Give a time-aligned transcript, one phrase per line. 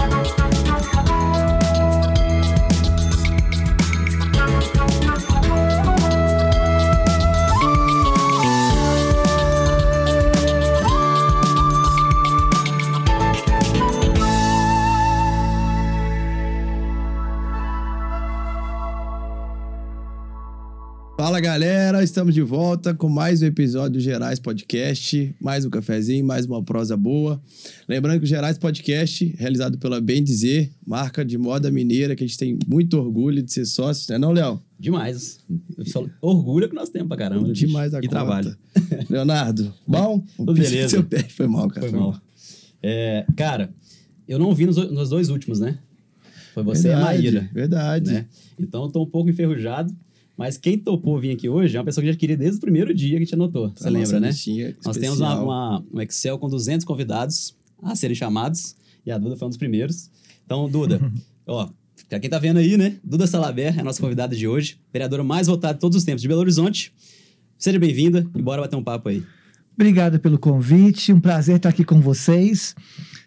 [0.00, 0.39] Thank you.
[21.30, 26.26] Fala galera, estamos de volta com mais um episódio do Gerais Podcast, mais um cafezinho,
[26.26, 27.40] mais uma prosa boa.
[27.88, 32.26] Lembrando que o Gerais Podcast, realizado pela Bem Dizer, marca de moda mineira, que a
[32.26, 34.60] gente tem muito orgulho de ser sócio, né não, Léo?
[34.76, 35.38] Demais.
[36.20, 37.52] Orgulho que nós temos pra caramba.
[37.52, 38.10] Demais a E conta.
[38.10, 38.56] trabalho.
[39.08, 40.24] Leonardo, bom?
[40.36, 40.88] Tudo beleza.
[40.98, 41.88] Seu pé foi mal, cara.
[41.88, 42.20] Foi mal.
[42.82, 43.72] É, cara,
[44.26, 45.78] eu não vi nos, nos dois últimos, né?
[46.52, 47.50] Foi você e a Verdade, Maíra.
[47.54, 48.12] Verdade.
[48.14, 48.26] Né?
[48.58, 49.94] Então eu tô um pouco enferrujado.
[50.40, 52.94] Mas quem topou vir aqui hoje é uma pessoa que já queria desde o primeiro
[52.94, 53.70] dia que a gente anotou.
[53.76, 54.32] Você A lembra, né?
[54.82, 58.74] Nós temos uma, uma- um Excel com 200 convidados a serem chamados.
[59.04, 60.10] E a Duda foi um dos primeiros.
[60.46, 60.98] Então, Duda,
[61.46, 61.68] ó,
[62.08, 62.96] pra quem tá vendo aí, né?
[63.04, 64.80] Duda Salaber é a nossa convidada de hoje.
[64.90, 66.90] Vereadora mais votada de todos os tempos de Belo Horizonte.
[67.58, 69.22] Seja bem-vinda e bora bater um papo aí.
[69.74, 72.74] Obrigado pelo convite, um prazer estar aqui com vocês.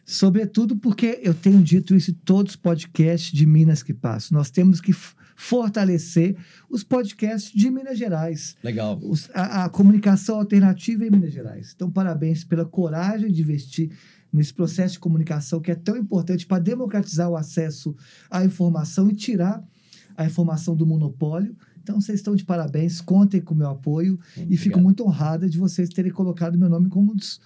[0.03, 4.33] Sobretudo porque eu tenho dito isso em todos os podcasts de Minas que passo.
[4.33, 4.91] Nós temos que
[5.35, 6.35] fortalecer
[6.69, 8.99] os podcasts de Minas Gerais, Legal.
[9.03, 11.73] os- a, a comunicação alternativa em Minas Gerais.
[11.75, 13.91] Então, parabéns pela coragem de investir
[14.31, 17.95] nesse processo de comunicação que é tão importante para democratizar o acesso
[18.31, 19.63] à informação e tirar
[20.17, 21.55] a informação do monopólio.
[21.81, 24.83] Então, vocês estão de parabéns, contem com o meu apoio e fico Obrigado.
[24.83, 27.41] muito honrada de vocês terem colocado meu nome como um dos,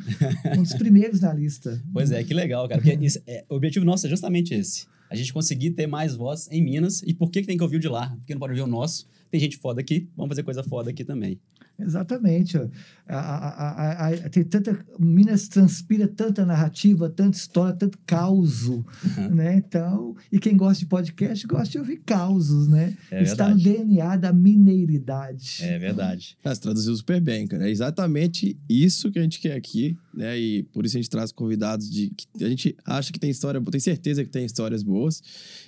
[0.58, 1.82] um dos primeiros na lista.
[1.92, 2.80] Pois é, que legal, cara.
[2.80, 4.86] Porque é- o objetivo nosso é justamente esse.
[5.10, 7.02] A gente conseguir ter mais voz em Minas.
[7.04, 8.10] E por que, que tem que ouvir o de lá?
[8.18, 9.08] Porque não pode ouvir o nosso.
[9.30, 11.40] Tem gente foda aqui, vamos fazer coisa foda aqui também.
[11.80, 12.58] Exatamente.
[12.58, 12.68] ó.
[13.08, 14.78] A- a- a- a- tem tanta.
[15.00, 18.86] Minas transpira tanta narrativa, tanta história, tanto causo.
[19.32, 19.56] Né?
[19.56, 22.98] Então, e quem gosta de podcast gosta de ouvir causos, né?
[23.12, 23.58] É Está no.
[23.62, 25.60] DNA da mineiridade.
[25.62, 26.38] É verdade.
[26.44, 27.68] Ah, você traduziu super bem, cara.
[27.68, 30.38] É exatamente isso que a gente quer aqui, né?
[30.38, 33.62] E por isso a gente traz convidados de que a gente acha que tem história,
[33.62, 35.22] tem certeza que tem histórias boas.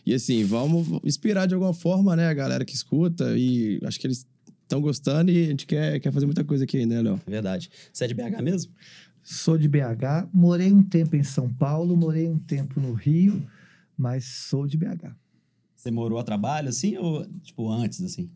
[0.06, 4.08] E assim, vamos inspirar de alguma forma, né, a galera que escuta e acho que
[4.08, 4.26] eles
[4.70, 7.20] estão gostando e a gente quer, quer fazer muita coisa aqui, né, Léo?
[7.26, 7.72] É verdade.
[7.92, 8.72] Você é de BH mesmo?
[9.24, 13.44] Sou de BH, morei um tempo em São Paulo, morei um tempo no Rio,
[13.98, 15.16] mas sou de BH.
[15.76, 18.30] Você morou a trabalho, assim, ou, tipo, antes, assim?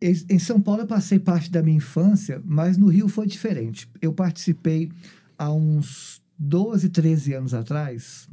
[0.00, 3.88] Em em São Paulo eu passei parte da minha infância, mas no Rio foi diferente.
[4.00, 4.90] Eu participei
[5.38, 8.28] há uns 12, 13 anos atrás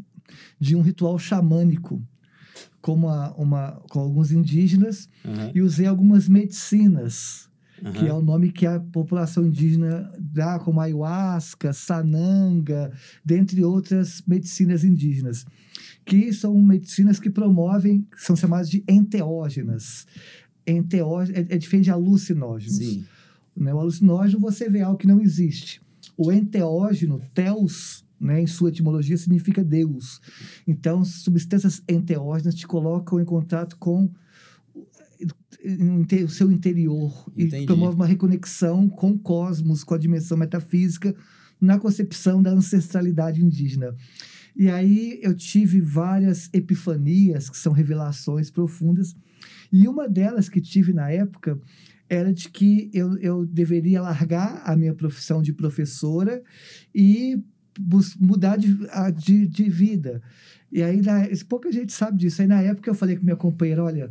[0.59, 2.01] de um ritual xamânico
[2.81, 5.51] com, uma, uma, com alguns indígenas Aham.
[5.53, 7.49] e usei algumas medicinas,
[7.81, 7.93] aham.
[7.93, 12.91] que é o nome que a população indígena dá, como ayahuasca, sananga,
[13.23, 15.45] dentre outras medicinas indígenas,
[16.03, 20.07] que são medicinas que promovem, são chamadas de enteógenas.
[20.65, 22.77] Enteógenos é, é diferente de alucinógenos.
[22.77, 23.05] Sim.
[23.55, 23.73] Né?
[23.73, 25.81] O alucinógeno você vê algo que não existe.
[26.17, 30.21] O enteógeno, teos, né, em sua etimologia, significa Deus.
[30.67, 34.11] Então, substâncias enteógenas te colocam em contato com o-
[36.29, 37.63] seu interior Entendi.
[37.63, 41.15] e promove uma reconexão com o cosmos, com a dimensão metafísica,
[41.59, 43.95] na concepção da ancestralidade indígena.
[44.55, 49.15] E aí eu tive várias epifanias, que são revelações profundas,
[49.71, 51.59] e uma delas que tive na época
[52.09, 56.43] era de que eu, eu deveria largar a minha profissão de professora
[56.93, 57.41] e
[58.19, 58.77] mudar de,
[59.15, 60.21] de, de vida.
[60.71, 62.41] E aí, na, pouca gente sabe disso.
[62.41, 64.09] Aí, na época, eu falei com minha companheira: olha,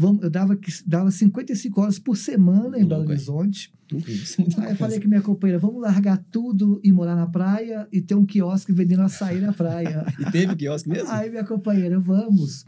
[0.00, 3.02] vamos, eu dava, que- dava 55 horas por semana em Belo?
[3.08, 3.72] Horizonte.
[3.92, 8.00] Muita Aí eu falei com minha companheira: vamos largar tudo e morar na praia e
[8.00, 10.06] ter um quiosque vendendo açaí na praia.
[10.20, 11.08] E teve quiosque mesmo?
[11.10, 12.64] Aí minha companheira, vamos.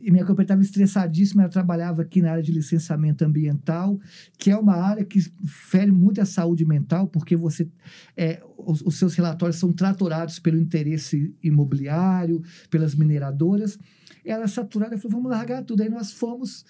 [0.00, 3.98] E minha companheira estava estressadíssima, ela trabalhava aqui na área de licenciamento ambiental,
[4.38, 7.68] que é uma área que fere muito a saúde mental, porque você
[8.16, 13.76] é, os, os seus relatórios são tratorados pelo interesse imobiliário, pelas mineradoras.
[14.24, 15.82] Ela saturada, falou, vamos largar tudo.
[15.82, 16.64] Aí nós fomos,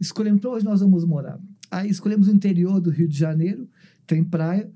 [0.00, 1.38] escolhemos para onde nós vamos morar.
[1.70, 3.68] Aí escolhemos o interior do Rio de Janeiro,
[4.06, 4.70] tem praia,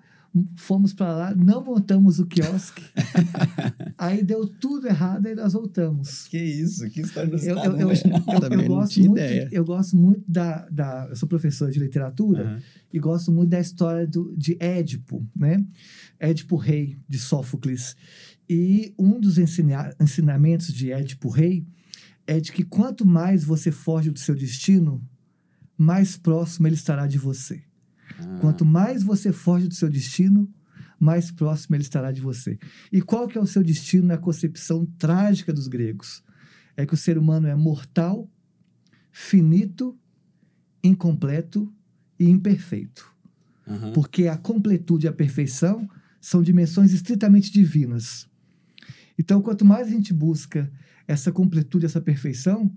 [0.57, 2.83] fomos para lá, não montamos o quiosque.
[3.97, 6.27] Aí deu tudo errado e nós voltamos.
[6.29, 7.95] Que isso, que história do Eu, eu, eu, né?
[7.95, 9.49] eu- Também eu não gosto muito, ideia.
[9.53, 11.07] eu gosto muito da, da.
[11.11, 12.63] Eu sou professor de literatura Aham.
[12.93, 15.65] e gosto muito da história do, de Édipo, né?
[16.19, 17.97] Édipo Rei, de Sófocles.
[18.49, 21.65] E um dos ensina- ensinamentos de Édipo Rei
[22.27, 25.03] é de que quanto mais você foge do seu destino,
[25.77, 27.63] mais próximo ele estará de você.
[28.19, 30.53] Ah, Quanto mais você foge do seu destino,
[30.99, 32.59] mais próximo ele estará de você.
[32.93, 36.23] E qual que é o seu destino na concepção trágica dos gregos?
[36.77, 38.31] É que o ser humano é mortal,
[39.13, 39.99] finito,
[40.83, 41.73] incompleto
[42.19, 43.13] e imperfeito.
[43.67, 43.93] Aham.
[43.93, 45.89] Porque a completude e a perfeição
[46.21, 48.29] são dimensões estritamente divinas.
[49.19, 50.71] Então, quanto mais a gente busca
[51.07, 52.71] essa completude, essa perfeição,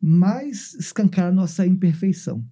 [0.00, 2.44] mais escancar a nossa imperfeição.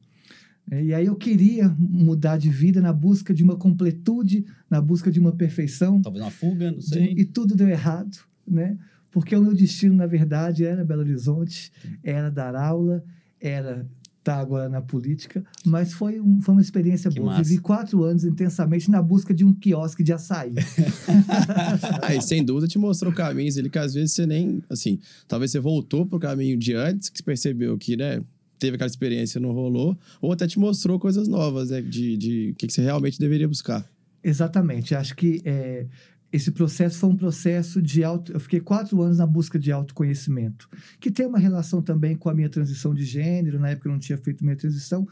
[0.70, 5.10] É, E aí eu queria mudar de vida na busca de uma completude, na busca
[5.10, 7.14] de uma perfeição, Talvez uma fuga, não de- sei.
[7.16, 8.16] e tudo deu errado,
[8.46, 8.78] né?
[9.10, 11.70] Porque o meu destino, na verdade, era Belo Horizonte,
[12.02, 13.04] era dar aula,
[13.38, 13.86] era
[14.22, 17.32] estar agora na política, mas foi, um- foi uma experiência Que boa.
[17.32, 17.42] massa.
[17.42, 20.54] Vivi quatro anos intensamente na busca de um quiosque de açaí.
[22.02, 25.58] Aí, sem dúvida, te mostrou caminhos ali que às vezes você nem, assim, talvez você
[25.60, 28.20] voltou pro caminho de antes, que você percebeu que, né,
[28.58, 32.54] teve aquela experiência e não rolou, ou até te mostrou coisas novas, né, de, de
[32.56, 33.84] que, que você realmente deveria buscar.
[34.22, 34.94] Exatamente.
[34.94, 35.84] Acho que é,
[36.32, 38.32] esse processo foi um processo de auto.
[38.32, 40.68] Eu fiquei quatro anos na busca de autoconhecimento,
[40.98, 43.60] que tem uma relação também com a minha transição de gênero.
[43.60, 45.06] Na época eu não tinha feito minha transição.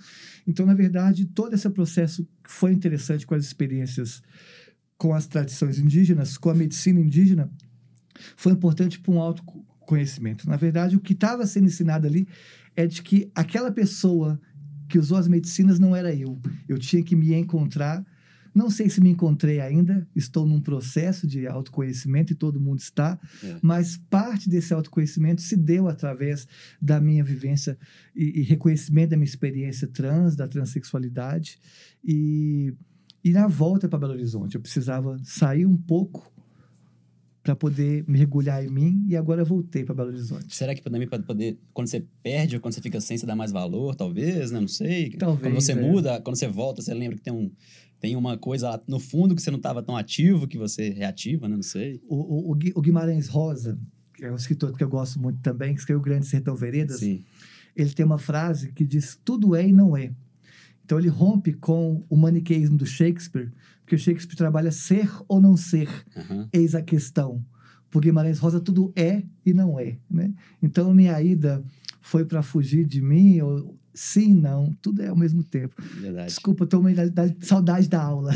[0.47, 4.23] Então, na verdade, todo esse processo foi interessante com as experiências
[5.01, 7.51] com as tradições indígenas, com a medicina indígena,
[8.37, 10.47] foi importante para um autoconhecimento.
[10.47, 12.29] Na verdade, o que estava sendo ensinado ali
[12.77, 14.39] é de que aquela pessoa
[14.91, 16.39] que usou as medicinas não era eu.
[16.69, 18.05] Eu tinha que me encontrar
[18.55, 23.19] não sei se me encontrei ainda, estou num processo de autoconhecimento e todo mundo está,
[23.45, 23.57] É.
[23.63, 26.47] mas parte desse autoconhecimento se deu através
[26.81, 27.79] da minha vivência
[28.15, 31.59] e, e reconhecimento da minha experiência trans, da transexualidade.
[32.05, 32.75] E,
[33.23, 36.31] e na volta para Belo Horizonte, eu precisava sair um pouco
[37.43, 40.55] para poder mergulhar em mim e agora voltei para Belo Horizonte.
[40.55, 43.35] Será que também para poder, quando você perde ou quando você fica sem, você dá
[43.35, 44.61] mais valor, talvez, né?
[44.61, 45.11] Não sei.
[45.13, 45.75] Talvez, Quando você é.
[45.75, 47.51] muda, quando você volta, você lembra que tem, um,
[48.01, 51.47] tem uma coisa lá no fundo que você não estava tão ativo, que você reativa,
[51.49, 51.55] né?
[51.57, 52.01] Não sei.
[52.09, 53.79] O, o- o Gui- o Guimarães Rosa,
[54.15, 57.23] que é um escritor que eu gosto muito também, que escreveu Grande Sertão Veredas, Sim.
[57.77, 60.13] ele tem uma frase que diz tudo é e não é.
[60.85, 63.53] Então ele rompe com o maniqueísmo do Shakespeare,
[63.83, 66.49] porque o Shakespeare trabalha ser ou não ser, Aham.
[66.53, 67.45] eis a questão.
[67.91, 70.33] Por Guimarães Rosa tudo é e não é, né?
[70.63, 71.63] Então minha ida
[72.01, 75.75] foi para fugir de mim, ou sim, não, tudo é ao mesmo tempo.
[76.01, 76.27] Verdade.
[76.29, 78.33] Desculpa, eu tô meio da, da saudade da aula.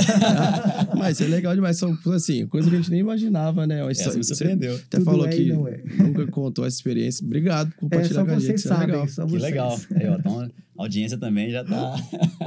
[0.99, 3.83] Mas é legal demais, são, assim, coisa que a gente nem imaginava, né?
[3.83, 4.75] Uma Essa história- me você surpreendeu.
[4.77, 5.83] até Tudo falou é que não é.
[5.99, 7.25] nunca contou essa experiência.
[7.25, 8.97] Obrigado por É, compartilhar só com a gente, vocês isso é legal.
[8.99, 9.43] sabem, só Que vocês.
[9.43, 9.81] legal.
[9.97, 10.51] Aí, ó, então, a
[10.83, 11.95] audiência também já tá.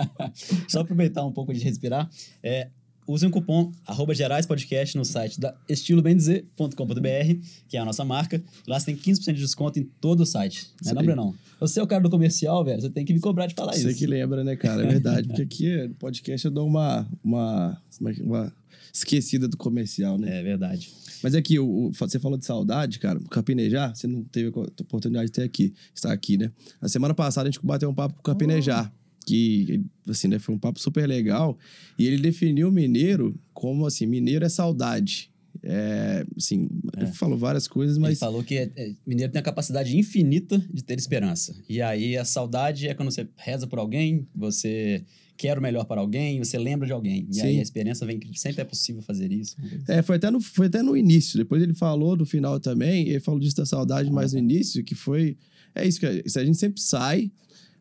[0.68, 2.10] Só aproveitar um pouco de respirar.
[2.44, 2.68] É,
[3.08, 8.44] usem o cupom arroba Gerais Podcast no site da estilobendizer.com.br, que é a nossa marca.
[8.68, 10.68] Lá você tem 15% de desconto em todo o site.
[10.84, 11.34] Não é Isso não?
[11.60, 12.82] Você é o cara do comercial, velho.
[12.82, 13.98] Você tem que me cobrar de falar Você isso.
[13.98, 14.84] que lembra, né, cara?
[14.84, 15.28] É verdade.
[15.28, 18.54] Porque aqui no podcast eu dou uma, uma, é uma
[18.94, 20.40] esquecida do comercial, né?
[20.40, 20.92] É verdade.
[21.24, 23.18] Mas aqui, o, o- você falou de saudade, cara.
[23.18, 26.52] O Capinejar, você não teve a oportunidade de ter aqui, estar aqui, né?
[26.80, 28.94] Na semana passada a gente bateu um papo com o Capinejar.
[29.28, 31.58] Que, assim, né, foi um papo super legal.
[32.00, 35.30] E ele definiu o mineiro como, assim, mineiro é saudade.
[35.64, 38.20] É, assim, ele falou várias coisas, Ele mas...
[38.20, 41.56] falou que é- é, mineiro tem a capacidade infinita de ter esperança.
[41.68, 45.04] E aí a saudade é quando você reza por alguém, você
[45.36, 47.28] quer o melhor para alguém, você lembra de alguém.
[47.30, 47.42] E Sim.
[47.42, 49.56] aí a esperança vem que sempre é possível fazer isso.
[49.88, 51.38] É, foi até, no, foi até no início.
[51.38, 53.08] Depois ele falou no final também.
[53.10, 55.38] Ele falou disso da saudade mais no início, que foi.
[55.76, 56.10] É isso que a
[56.42, 57.32] a gente sempre sai,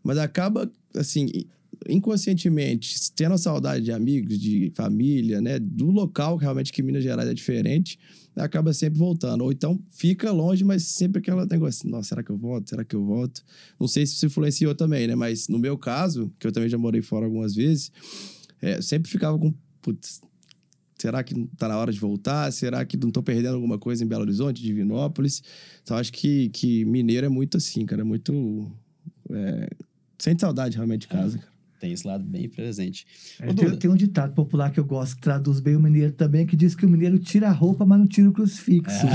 [0.06, 1.28] mas acaba, assim,
[1.88, 5.58] inconscientemente, tendo saudade de amigos, de família, né?
[5.58, 7.98] Do local, realmente, que Minas Gerais é diferente,
[8.36, 9.42] acaba sempre voltando.
[9.42, 12.70] Ou então fica longe, mas sempre aquela negócio, nossa, será que eu volto?
[12.70, 13.42] Será que eu volto?
[13.78, 15.14] Não sei se isso influenciou também, né?
[15.14, 17.90] Mas no meu caso, que eu também já morei fora algumas vezes,
[18.62, 19.52] é, sempre ficava com.
[19.82, 20.20] Putz,
[20.98, 22.50] Será que não tá na hora de voltar?
[22.50, 25.42] Será que não tô perdendo alguma coisa em Belo Horizonte, Divinópolis?
[25.82, 28.00] Então, acho que, que mineiro é muito assim, cara.
[28.00, 28.66] É muito.
[29.30, 29.68] É...
[30.18, 31.56] Sente saudade realmente de casa, cara.
[31.78, 33.06] Tem esse lado bem presente.
[33.38, 36.46] É, tem, tem um ditado popular que eu gosto, que traduz bem o mineiro também,
[36.46, 39.06] que diz que o mineiro tira a roupa, mas não tira o crucifixo.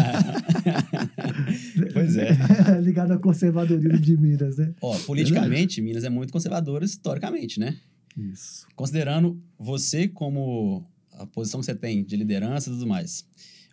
[1.91, 2.38] pois é.
[2.81, 4.75] Ligado ao conservadorismo de Minas, né?
[4.79, 7.77] Ó, politicamente, Minas é muito conservadora historicamente, né?
[8.15, 8.67] Isso.
[8.75, 13.25] Considerando você como a posição que você tem de liderança e tudo mais,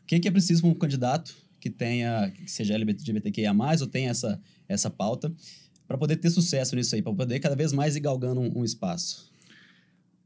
[0.03, 4.11] o que, que é preciso para um candidato que tenha, que seja LGBTQIA+, ou tenha
[4.11, 5.33] essa, essa pauta,
[5.89, 8.65] para poder ter sucesso nisso aí, para poder cada vez mais ir galgando um, um
[8.65, 9.33] espaço?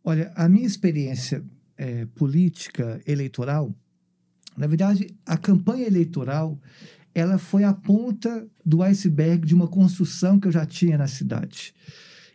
[0.02, 1.44] Olha, a minha experiência
[1.78, 3.72] eh, política eleitoral,
[4.56, 6.60] na verdade, a campanha eleitoral,
[7.14, 11.72] ela foi a ponta do iceberg de uma construção que eu já tinha na cidade.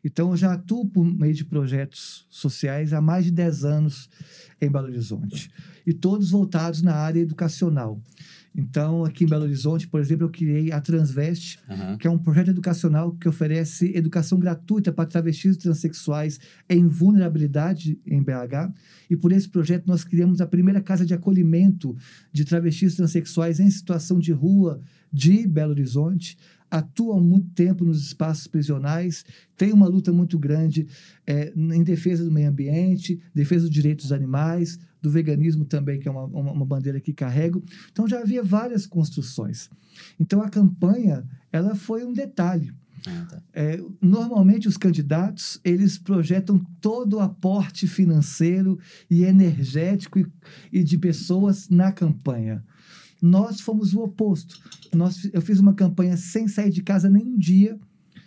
[0.04, 4.10] Então, eu já atuo por meio de projetos sociais há mais de 10 anos
[4.62, 5.52] em Belo Horizonte.
[5.86, 8.02] E todos voltados na área educacional.
[8.58, 11.96] Então, aqui em Belo Horizonte, por exemplo, eu criei a Transveste, Aham.
[11.96, 18.00] que é um projeto educacional que oferece educação gratuita para travestis e transexuais em vulnerabilidade
[18.04, 18.74] em BH.
[19.12, 21.96] E por esse projeto nós criamos a primeira casa de acolhimento
[22.34, 24.82] de travestis e transexuais em situação de rua
[25.14, 26.36] de Belo Horizonte.
[26.70, 29.24] Atua há muito tempo nos espaços prisionais,
[29.56, 30.88] tem uma luta muito grande
[31.26, 36.08] eh, em defesa do meio ambiente, defesa dos direitos dos animais, do veganismo também, que
[36.08, 37.64] é uma, uma, uma bandeira que carrego.
[37.92, 39.70] Então já havia várias construções.
[40.20, 42.74] Então a campanha ela foi um detalhe.
[43.06, 43.42] Ah, tá.
[43.54, 50.28] É, normalmente os candidatos eles projetam todo o aporte financeiro e energético e,
[50.72, 52.64] e de pessoas na campanha.
[53.22, 54.60] Nós fomos o oposto.
[54.94, 57.78] Nós, eu fiz uma campanha sem sair de casa nem um dia,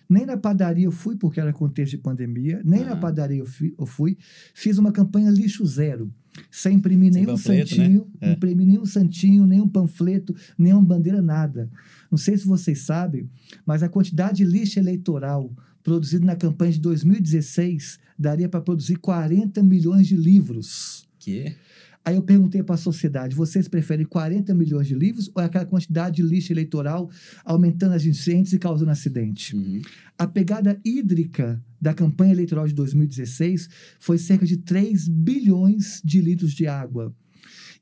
[0.09, 2.97] nem na padaria eu fui, porque era contexto de pandemia, nem na Ah.
[2.97, 4.17] padaria eu fui, eu fui.
[4.53, 6.13] Fiz uma campanha lixo zero,
[6.51, 8.31] sem imprimir Sem nenhum panfleto, santinho, né?
[8.31, 8.33] É.
[8.33, 11.71] imprimir nenhum santinho, nenhum panfleto, nenhuma bandeira, nada.
[12.11, 13.31] Não sei se vocês sabem,
[13.65, 19.63] mas a quantidade de lixo eleitoral produzido na campanha de 2016 daria para produzir 40
[19.63, 21.09] milhões de livros.
[21.21, 21.55] Que?
[22.05, 26.17] Aí eu perguntei para a sociedade: vocês preferem 40 milhões de livros ou aquela quantidade
[26.17, 27.11] de lixo eleitoral
[27.45, 29.55] aumentando as enchentes e causando acidente?
[29.55, 29.83] Uhum.
[30.17, 36.53] A pegada hídrica da campanha eleitoral de 2016 foi cerca de 3 bilhões de litros
[36.53, 37.15] de água.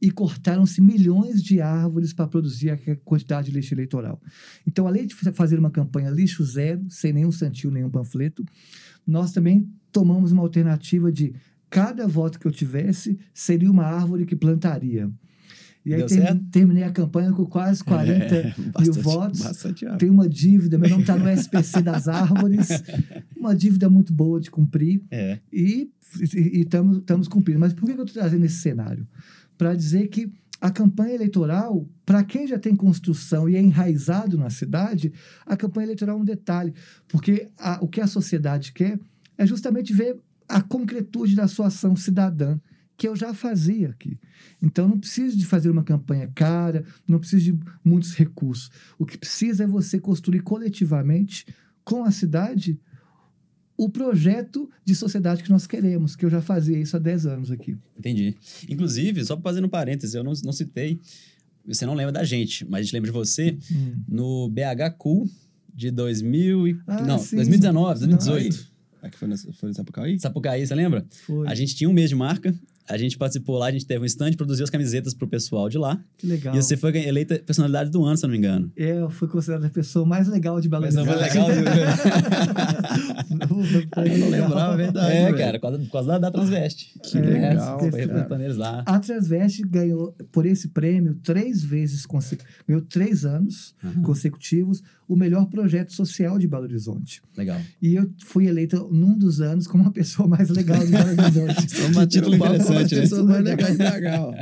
[0.01, 4.21] E cortaram-se milhões de árvores para produzir aquela quantidade de lixo eleitoral.
[4.65, 8.45] Então, além de fa- fazer uma campanha lixo zero, sem nenhum santinho, nenhum panfleto,
[9.05, 11.35] nós também tomamos uma alternativa de
[11.71, 15.11] cada voto que eu tivesse seria uma árvore que plantaria.
[15.87, 16.03] E aí
[16.51, 19.41] terminei a campanha com quase 40 É, mil bastante- votos.
[19.43, 19.87] Bastante.
[19.99, 22.69] Tem uma dívida, meu nome está no SPC das árvores,
[23.37, 25.39] uma dívida muito boa de cumprir É.
[25.53, 25.91] e
[26.53, 27.61] estamos cumprindo.
[27.61, 29.07] Mas por que que eu estou trazendo esse cenário?
[29.57, 34.51] Para dizer que a campanha eleitoral, para quem já tem construção e é enraizado na
[34.51, 35.13] cidade,
[35.47, 36.75] a campanha eleitoral é um detalhe,
[37.07, 38.99] porque a- o que a sociedade quer
[39.39, 40.17] é justamente ver
[40.49, 42.59] a concretude da sua ação cidadã,
[42.97, 44.19] que eu já fazia aqui.
[44.61, 48.71] Então, não precisa de fazer uma campanha cara, não precisa de muitos recursos.
[48.99, 51.47] O que precisa é você construir coletivamente,
[51.85, 52.79] com a cidade,
[53.77, 57.51] o projeto de sociedade que nós queremos, que eu já fazia isso há 10 anos
[57.53, 57.79] aqui.
[57.97, 58.37] Entendi.
[58.69, 61.01] Inclusive, só fazendo um parênteses, eu não, não citei,
[61.65, 63.57] você não lembra da gente, mas a gente lembra de você
[64.09, 65.31] no BH Cool
[65.73, 66.81] de 2000 e...
[66.85, 67.37] Ah, não, sim.
[67.37, 68.68] 2019, 2018.
[69.03, 70.19] Aqui foi, nessa, foi no Sapucaí?
[70.19, 71.05] Sapucaí, você lembra?
[71.27, 71.47] Foi.
[71.47, 72.55] A gente tinha um mês de marca,
[72.89, 75.77] a gente participou lá, a gente teve um stand, produziu as camisetas pro pessoal de
[75.79, 76.01] lá.
[76.17, 76.55] Que legal.
[76.55, 78.73] E você foi eleita personalidade do ano, se eu não me engano.
[78.77, 81.49] É, eu fui considerada a pessoa mais legal de Belo Mas não foi Horizonte.
[81.51, 81.69] legal,
[83.39, 85.13] Eu não lembrava, é verdade.
[85.13, 85.39] é, velho.
[85.39, 86.93] cara, por causa da, da Transveste.
[87.03, 87.79] Que É, legal.
[87.79, 88.83] Foi representando eles lá.
[88.87, 92.05] A Transveste ganhou, por esse prêmio, três vezes,
[92.67, 94.03] ganhou três anos Aham.
[94.03, 97.23] consecutivos, o melhor projeto social de Belo Horizonte.
[97.37, 97.59] Legal.
[97.81, 101.65] E eu fui eleita num dos anos como a pessoa mais legal de Belo Horizonte.
[101.67, 102.89] Estamos batendo título papo né?
[102.89, 104.35] pessoas mais legais de BH, ó.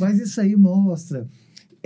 [0.00, 1.28] Mas isso aí mostra.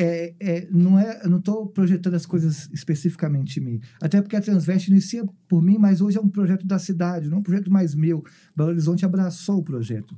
[0.00, 3.80] É, é, não é, eu não estou projetando as coisas especificamente em mim.
[4.00, 7.38] Até porque a Transveste inicia por mim, mas hoje é um projeto da cidade, não
[7.38, 8.24] é um projeto mais meu.
[8.56, 10.16] Belo Horizonte abraçou o projeto.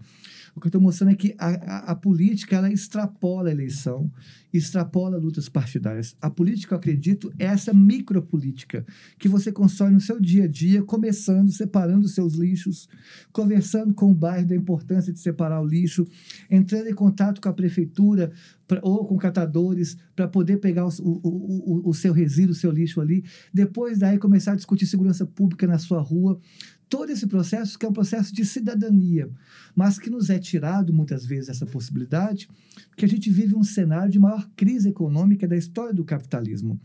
[0.54, 4.10] O que eu estou mostrando é que a, a, a política ela extrapola a eleição,
[4.52, 6.16] extrapola lutas partidárias.
[6.20, 8.84] A política, eu acredito, é essa micropolítica
[9.18, 12.88] que você constrói no seu dia a dia, começando, separando os seus lixos,
[13.32, 16.06] conversando com o bairro da importância de separar o lixo,
[16.50, 18.32] entrando em contato com a prefeitura
[18.66, 22.72] pra- ou com catadores para poder pegar o, o, o, o seu resíduo, o seu
[22.72, 23.24] lixo ali.
[23.54, 26.40] Depois daí começar a discutir segurança pública na sua rua.
[26.90, 29.30] Todo esse processo que é um processo de cidadania,
[29.76, 32.48] mas que nos é tirado muitas vezes essa possibilidade,
[32.88, 36.80] porque a gente vive um cenário de maior crise econômica da história do capitalismo.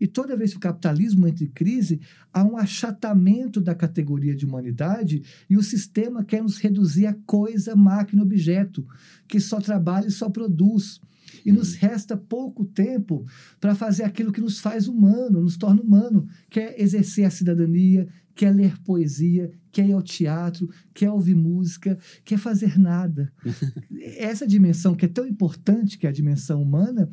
[0.00, 2.00] E toda vez que o capitalismo entra em crise,
[2.32, 7.74] há um achatamento da categoria de humanidade e o sistema quer nos reduzir a coisa,
[7.74, 8.86] máquina, objeto,
[9.26, 11.00] que só trabalha e só produz.
[11.44, 13.24] E nos resta pouco tempo
[13.60, 18.08] para fazer aquilo que nos faz humano, nos torna humano, que é exercer a cidadania,
[18.40, 22.38] que é ler poesia, que é ir ao teatro, que é ouvir música, que é
[22.38, 23.30] fazer nada.
[24.16, 27.12] Essa dimensão que é tão importante, que é a dimensão humana,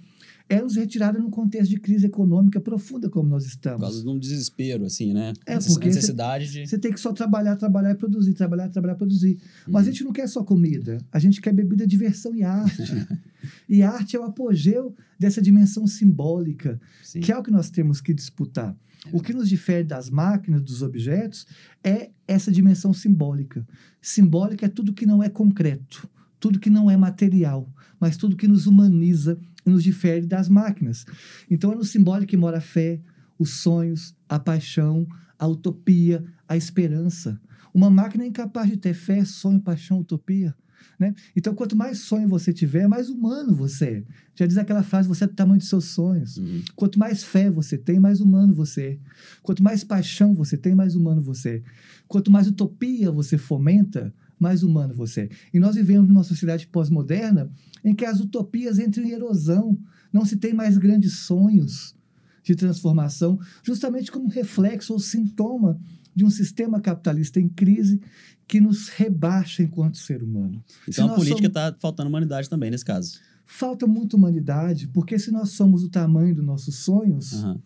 [0.49, 3.81] é nos retirada num contexto de crise econômica profunda como nós Por estamos.
[3.81, 5.33] causa de um desespero, assim, né?
[5.45, 6.65] É, porque necessidade de.
[6.67, 9.37] Você tem que só trabalhar, trabalhar e produzir, trabalhar, trabalhar e produzir.
[9.67, 9.89] Mas Uhum.
[9.89, 12.81] a gente não quer só comida, a gente quer bebida, diversão e arte.
[13.67, 17.19] e arte é o apogeu dessa dimensão simbólica, Sim.
[17.19, 18.75] que é o que nós temos que disputar.
[19.13, 21.45] O que nos difere das máquinas, dos objetos,
[21.83, 23.65] é essa dimensão simbólica.
[24.01, 28.47] Simbólica é tudo que não é concreto, tudo que não é material, mas tudo que
[28.47, 29.37] nos humaniza
[29.69, 31.05] nos difere das máquinas.
[31.49, 33.01] Então é no simbólico que mora a fé,
[33.37, 35.07] os sonhos, a paixão,
[35.37, 37.39] a utopia, a esperança.
[37.73, 40.55] Uma máquina é incapaz de ter fé, sonho, paixão, utopia.
[40.99, 41.13] Né?
[41.35, 44.03] Então, quanto mais sonho você tiver, mais humano você é.
[44.35, 46.37] Já diz aquela frase: você é do tamanho dos seus sonhos.
[46.37, 46.63] Uhum.
[46.75, 48.97] Quanto mais fé você tem, mais humano você é.
[49.43, 51.63] Quanto mais paixão você tem, mais humano você é.
[52.07, 55.29] Quanto mais utopia você fomenta, mais humano você é.
[55.53, 57.49] E nós vivemos numa sociedade pós-moderna
[57.83, 59.77] em que as utopias entram em erosão.
[60.11, 61.95] Não se tem mais grandes sonhos
[62.43, 65.79] de transformação, justamente como reflexo ou sintoma
[66.15, 67.99] de um sistema capitalista em crise
[68.47, 70.63] que nos rebaixa enquanto ser humano.
[70.85, 73.19] Se Então a nós política somos- está faltando humanidade também nesse caso.
[73.45, 77.59] Falta muita humanidade, porque se nós somos o tamanho dos nossos sonhos, Aham.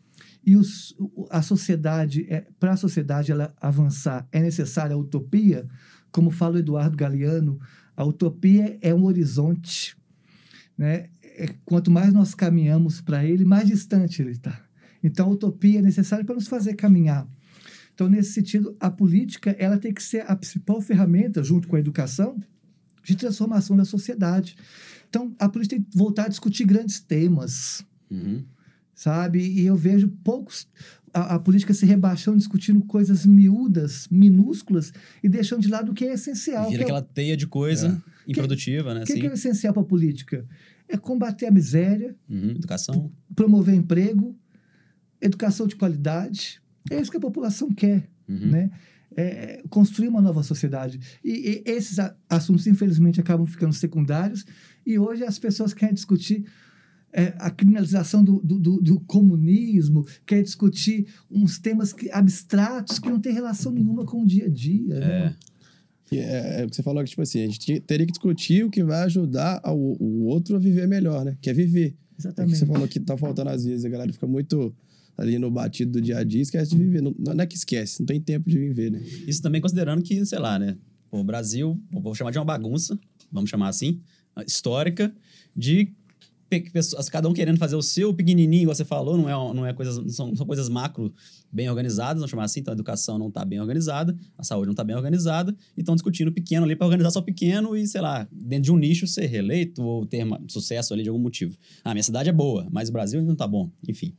[0.45, 0.95] e os,
[1.29, 5.67] a sociedade, é, para a sociedade ela avançar, é necessária a utopia,
[6.11, 7.59] como fala o Eduardo Galeano,
[7.95, 9.95] a utopia é um horizonte.
[10.77, 11.09] Né?
[11.23, 14.59] É, quanto mais nós caminhamos para ele, mais distante ele está.
[15.03, 17.27] Então, a utopia é necessária para nos fazer caminhar.
[17.93, 21.79] Então, nesse sentido, a política ela tem que ser a principal ferramenta, junto com a
[21.79, 22.39] educação,
[23.03, 24.55] de transformação da sociedade.
[25.09, 28.43] Então, a política tem que voltar a discutir grandes temas Uhum.
[28.93, 29.39] sabe?
[29.39, 30.67] E eu vejo poucos
[31.13, 34.91] a, a política se rebaixando, discutindo coisas miúdas, minúsculas
[35.23, 36.65] e deixando de lado o que é essencial.
[36.69, 39.01] Vira que é aquela teia de coisa improdutiva, né?
[39.01, 39.21] o que, Assim.
[39.21, 40.45] que é essencial para a política?
[40.87, 42.51] É combater a miséria, Uhum.
[42.51, 43.11] Educação.
[43.35, 44.35] promover emprego,
[45.21, 46.61] educação de qualidade.
[46.89, 48.47] É isso que a população quer, Uhum.
[48.51, 48.71] né?
[49.15, 50.97] É construir uma nova sociedade.
[51.23, 51.97] E, e esses
[52.29, 54.45] assuntos, infelizmente, acabam ficando secundários.
[54.85, 56.45] E hoje as pessoas querem discutir
[57.13, 63.09] é, a criminalização do, do, do- do comunismo, querem discutir uns temas que- abstratos que
[63.09, 64.99] não têm relação nenhuma com o dia a dia.
[64.99, 65.05] né?
[65.27, 65.35] É.
[66.05, 68.65] Que É, é o que você falou que, tipo assim, a gente teria que discutir
[68.65, 71.37] o que vai ajudar ao, o outro a viver melhor, né?
[71.41, 71.87] Que é viver.
[71.87, 72.57] É o que Exatamente.
[72.57, 74.75] você falou que tá faltando às vezes, a galera fica muito
[75.17, 77.01] ali no batido do dia a dia e esquece de viver.
[77.01, 79.01] Não, não é que esquece, não tem tempo de viver, né?
[79.27, 80.77] Isso também considerando que, sei lá, né?
[81.11, 82.97] O Brasil, vou chamar de uma bagunça,
[83.31, 83.99] vamos chamar assim,
[84.47, 85.13] histórica,
[85.55, 85.91] de
[86.59, 89.73] pessoas, cada um querendo fazer o seu pequenininho, igual você falou, não é, não é
[89.73, 91.13] coisas, não são, são coisas macro
[91.51, 94.73] bem organizadas, vamos chamar assim, então a educação não está bem organizada, a saúde não
[94.73, 98.01] está bem organizada, e estão discutindo o pequeno ali para organizar só pequeno e, sei
[98.01, 101.57] lá, dentro de um nicho ser reeleito ou ter sucesso ali de algum motivo.
[101.83, 104.13] Ah, minha cidade é boa, mas o Brasil ainda não está bom, enfim.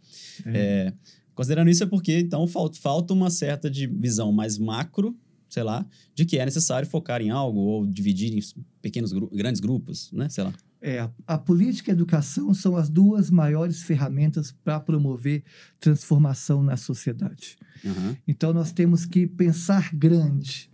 [0.46, 0.92] É,
[1.34, 5.16] considerando isso é porque, então, falta, falta uma certa de visão mais macro,
[5.48, 8.40] sei lá, de que é necessário focar em algo ou dividir em
[8.80, 10.28] pequenos, gru- grandes grupos, né?
[10.30, 10.52] Sei lá.
[10.84, 15.44] É, a, política e a educação são as duas maiores ferramentas para promover
[15.78, 17.56] transformação na sociedade.
[17.86, 18.16] Aham.
[18.26, 20.68] Então, nós temos que pensar grande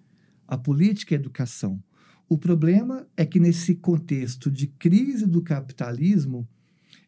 [0.47, 1.79] a política e a educação.
[2.27, 6.49] O problema é que, nesse contexto de crise do capitalismo,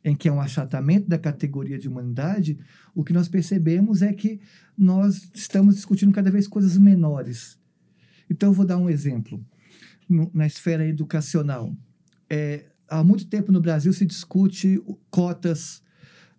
[0.05, 2.59] em que é um achatamento da categoria de humanidade,
[2.95, 4.41] o que nós percebemos é que
[4.77, 7.59] nós estamos discutindo cada vez coisas menores.
[8.29, 9.43] Então, eu vou dar um exemplo.
[10.35, 11.75] Na esfera educacional,
[12.29, 15.83] é, há muito tempo no Brasil se discute cotas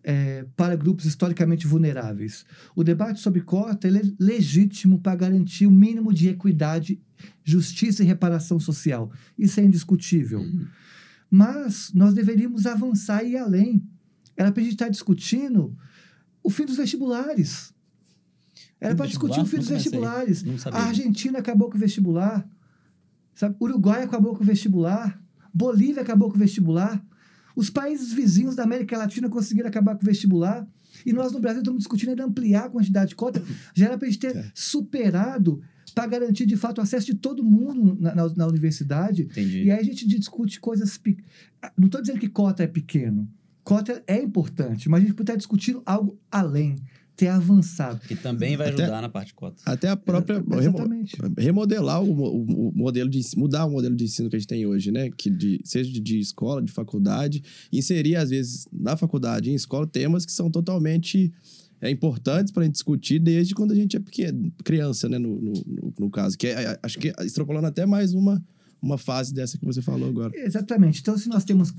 [0.03, 2.45] é, para grupos historicamente vulneráveis.
[2.75, 6.99] O debate sobre cota é legítimo para garantir o mínimo de equidade,
[7.43, 9.11] justiça e reparação social.
[9.37, 10.41] Isso é indiscutível.
[10.41, 10.67] Uhum.
[11.29, 13.83] Mas nós deveríamos avançar e ir além.
[14.35, 15.75] Era para a gente estar discutindo
[16.43, 17.73] o fim dos vestibulares.
[18.79, 20.43] Era para discutir o fim dos vestibulares.
[20.65, 22.45] A Argentina acabou com o vestibular.
[23.35, 23.55] Sabe?
[23.61, 25.20] Uruguai acabou com o vestibular.
[25.53, 27.03] Bolívia acabou com o vestibular.
[27.55, 30.65] Os países vizinhos da América Latina conseguiram acabar com o vestibular.
[31.05, 33.41] E nós no Brasil estamos discutindo ainda ampliar a quantidade de cota.
[33.73, 34.51] Já era para a gente ter É.
[34.53, 35.61] superado
[35.93, 39.23] para garantir de fato o acesso de todo mundo na, na- na universidade.
[39.23, 39.63] Entendi.
[39.63, 40.97] E aí a gente discute coisas.
[40.97, 41.17] pe-
[41.77, 43.27] Não estou dizendo que cota é pequeno.
[43.63, 46.77] Cota é importante, mas a gente pode estar discutindo algo além,
[47.21, 47.99] ter avançado.
[48.07, 49.61] Que também vai Até- ajudar na parte de cota.
[49.65, 50.43] Até a própria.
[50.59, 51.15] Exatamente.
[51.37, 54.47] remodelar o, o- o modelo de ensino, mudar o modelo de ensino que a gente
[54.47, 55.09] tem hoje, né?
[55.15, 59.85] Que de, seja de, de escola, de faculdade, inserir, às vezes, na faculdade, em escola,
[59.85, 61.31] temas que são totalmente
[61.79, 65.19] é, importantes para a gente discutir desde quando a gente é pequeno, criança, né?
[65.19, 66.37] No, no, no- no caso.
[66.37, 68.43] Que é, acho que extrapolando até mais uma,
[68.81, 70.31] uma fase dessa que você falou agora.
[70.35, 71.01] Exatamente.
[71.01, 71.71] Então, se nós temos.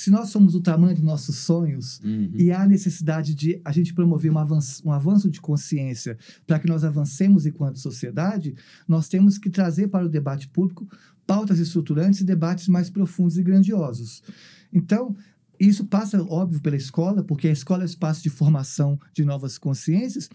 [0.00, 2.30] Se nós somos o tamanho dos nossos sonhos Uhum.
[2.32, 6.66] e há necessidade de a gente promover um avanço, um avanço de consciência para que
[6.66, 8.54] nós avancemos enquanto sociedade,
[8.88, 10.88] nós temos que trazer para o debate público
[11.26, 14.22] pautas estruturantes e debates mais profundos e grandiosos.
[14.72, 15.14] Então,
[15.58, 20.30] isso passa, óbvio, pela escola, porque a escola é espaço de formação de novas consciências.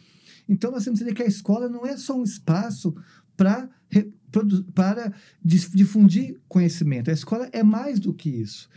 [0.48, 2.96] Então, nós temos que entender que a escola não é só um espaço
[3.36, 3.68] para
[4.74, 7.10] para difundir conhecimento.
[7.10, 8.68] A escola é mais do que isso.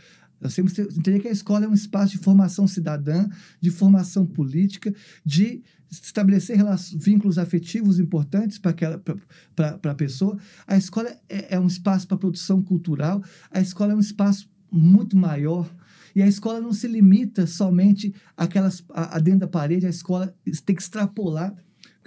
[0.41, 3.27] Nós temos que entender que a escola é um espaço de formação cidadã,
[3.59, 4.93] de formação política,
[5.25, 6.57] de estabelecer
[6.95, 10.37] vínculos afetivos importantes para a pessoa.
[10.67, 13.23] A escola é, é um espaço para produção cultural.
[13.51, 15.69] A escola é um espaço muito maior.
[16.15, 20.33] E a escola não se limita somente àquelas, a, a dentro da parede, a escola
[20.65, 21.55] tem que extrapolar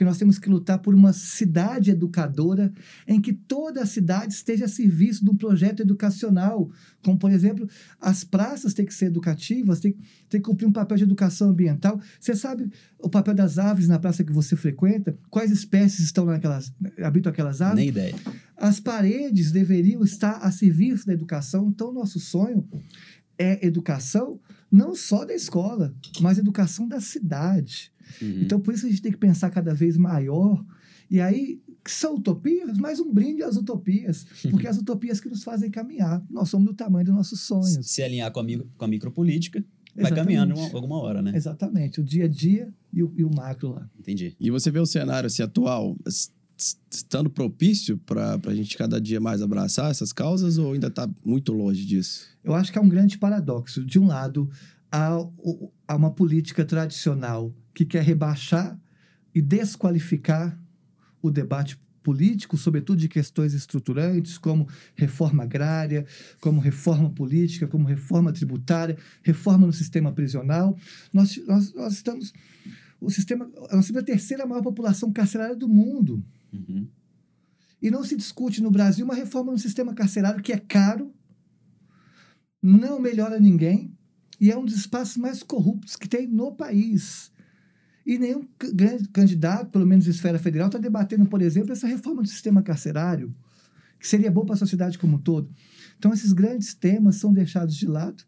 [0.03, 2.73] porque nós temos que lutar por uma cidade educadora
[3.07, 6.71] em que toda a cidade esteja a serviço de um projeto educacional,
[7.05, 7.69] como, por exemplo,
[8.01, 9.93] as praças têm que ser educativas, têm,
[10.29, 12.01] têm que cumprir um papel de educação ambiental.
[12.19, 15.17] Você sabe o papel das árvores na praça que você frequenta?
[15.31, 17.85] Quais espécies estão naquelas, habitam aquelas árvores?
[17.85, 18.15] Nem ideia.
[18.57, 21.69] As paredes deveriam estar a serviço da educação.
[21.69, 22.67] Então, nosso sonho
[23.39, 27.93] é educação não só da escola, mas educação da cidade.
[28.21, 28.43] Uhum.
[28.43, 30.65] Então, por isso a gente tem que pensar cada vez maior.
[31.11, 34.27] E aí, que são utopias, mas um brinde às utopias.
[34.51, 36.25] Porque é as utopias que nos fazem caminhar.
[36.31, 37.79] Nós somos do tamanho dos nossos sonhos.
[37.87, 39.61] Se alinhar com a, micro, com a micropolítica,
[39.95, 40.17] vai Exatamente.
[40.25, 41.33] caminhando uma- alguma hora, né?
[41.35, 42.01] Exatamente.
[42.01, 43.91] O dia a dia e o, e o macro lá.
[43.99, 44.35] Entendi.
[44.41, 45.97] E você vê o cenário assim, atual,
[46.91, 51.53] estando propício para a gente cada dia mais abraçar essas causas ou ainda está muito
[51.53, 52.27] longe disso?
[52.45, 53.85] Eu acho que há um grande paradoxo.
[53.85, 54.49] De um lado,
[55.39, 58.79] o- há uma política tradicional que quer rebaixar
[59.35, 60.59] e desqualificar
[61.23, 66.05] o debate político, sobretudo de questões estruturantes, como reforma agrária,
[66.41, 70.77] como reforma política, como reforma tributária, reforma no sistema prisional.
[71.13, 72.33] Nós, nós, nós estamos.
[73.01, 76.25] O sistema, nós temos a terceira maior população carcerária do mundo.
[76.53, 76.89] Uhum.
[77.81, 81.13] E não se discute no Brasil uma reforma no sistema carcerário que é caro,
[82.63, 83.92] não melhora ninguém
[84.43, 87.31] e é um dos espaços mais corruptos que tem no país.
[88.05, 92.29] E nenhum grande candidato, pelo menos esfera federal, está debatendo, por exemplo, essa reforma do
[92.29, 93.33] sistema carcerário,
[94.01, 95.49] que seria bom para a sociedade como um todo.
[95.97, 98.25] Então, esses grandes temas são deixados de lado,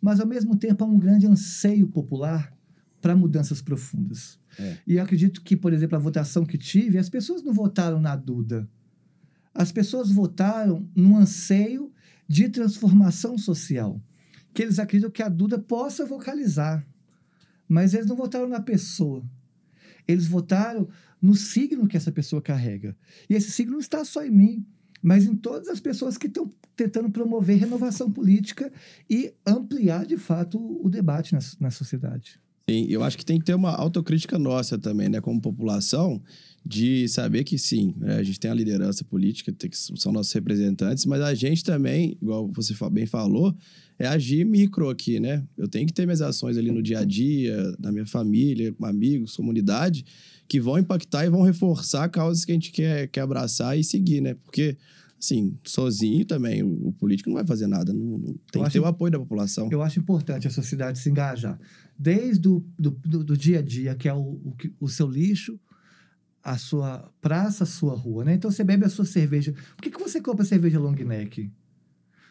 [0.00, 2.56] mas, ao mesmo tempo, há um grande anseio popular
[3.00, 4.38] para mudanças profundas.
[4.60, 4.76] É.
[4.86, 8.14] E eu acredito que, por exemplo, a votação que tive, as pessoas não votaram na
[8.14, 8.70] Duda.
[9.52, 11.92] As pessoas votaram num anseio
[12.28, 14.00] de transformação social,
[14.58, 16.84] que eles acreditam que a Duda possa vocalizar.
[17.68, 19.24] Mas eles não votaram na pessoa.
[20.06, 20.88] Eles votaram
[21.22, 22.96] no signo que essa pessoa carrega.
[23.30, 24.66] E esse signo não está só em mim,
[25.00, 28.72] mas em todas as pessoas que estão tentando promover renovação política
[29.08, 32.40] e ampliar, de fato, o debate na, na sociedade.
[32.68, 36.20] Sim, eu acho que tem que ter uma autocrítica nossa também, né, como população,
[36.64, 40.32] de saber que sim, né, a gente tem a liderança política, tem que, são nossos
[40.32, 43.56] representantes, mas a gente também, igual você bem falou,
[43.98, 45.44] é agir micro aqui, né?
[45.56, 48.84] Eu tenho que ter minhas ações ali no dia a dia, na minha família, com
[48.86, 50.04] amigos, comunidade,
[50.46, 54.20] que vão impactar e vão reforçar causas que a gente quer, quer abraçar e seguir,
[54.20, 54.34] né?
[54.34, 54.76] Porque,
[55.20, 58.78] assim, sozinho também, o, o político não vai fazer nada, não, não- tem que ter
[58.80, 59.68] o apoio da população.
[59.72, 61.58] Eu acho importante a sociedade se engajar.
[61.98, 65.58] Desde o do, do, do dia a dia, que é o, o, o seu lixo,
[66.42, 68.24] a sua praça, a sua rua.
[68.24, 68.34] Né?
[68.34, 69.52] Então, você bebe a sua cerveja.
[69.76, 71.50] Por que, que você compra cerveja long neck?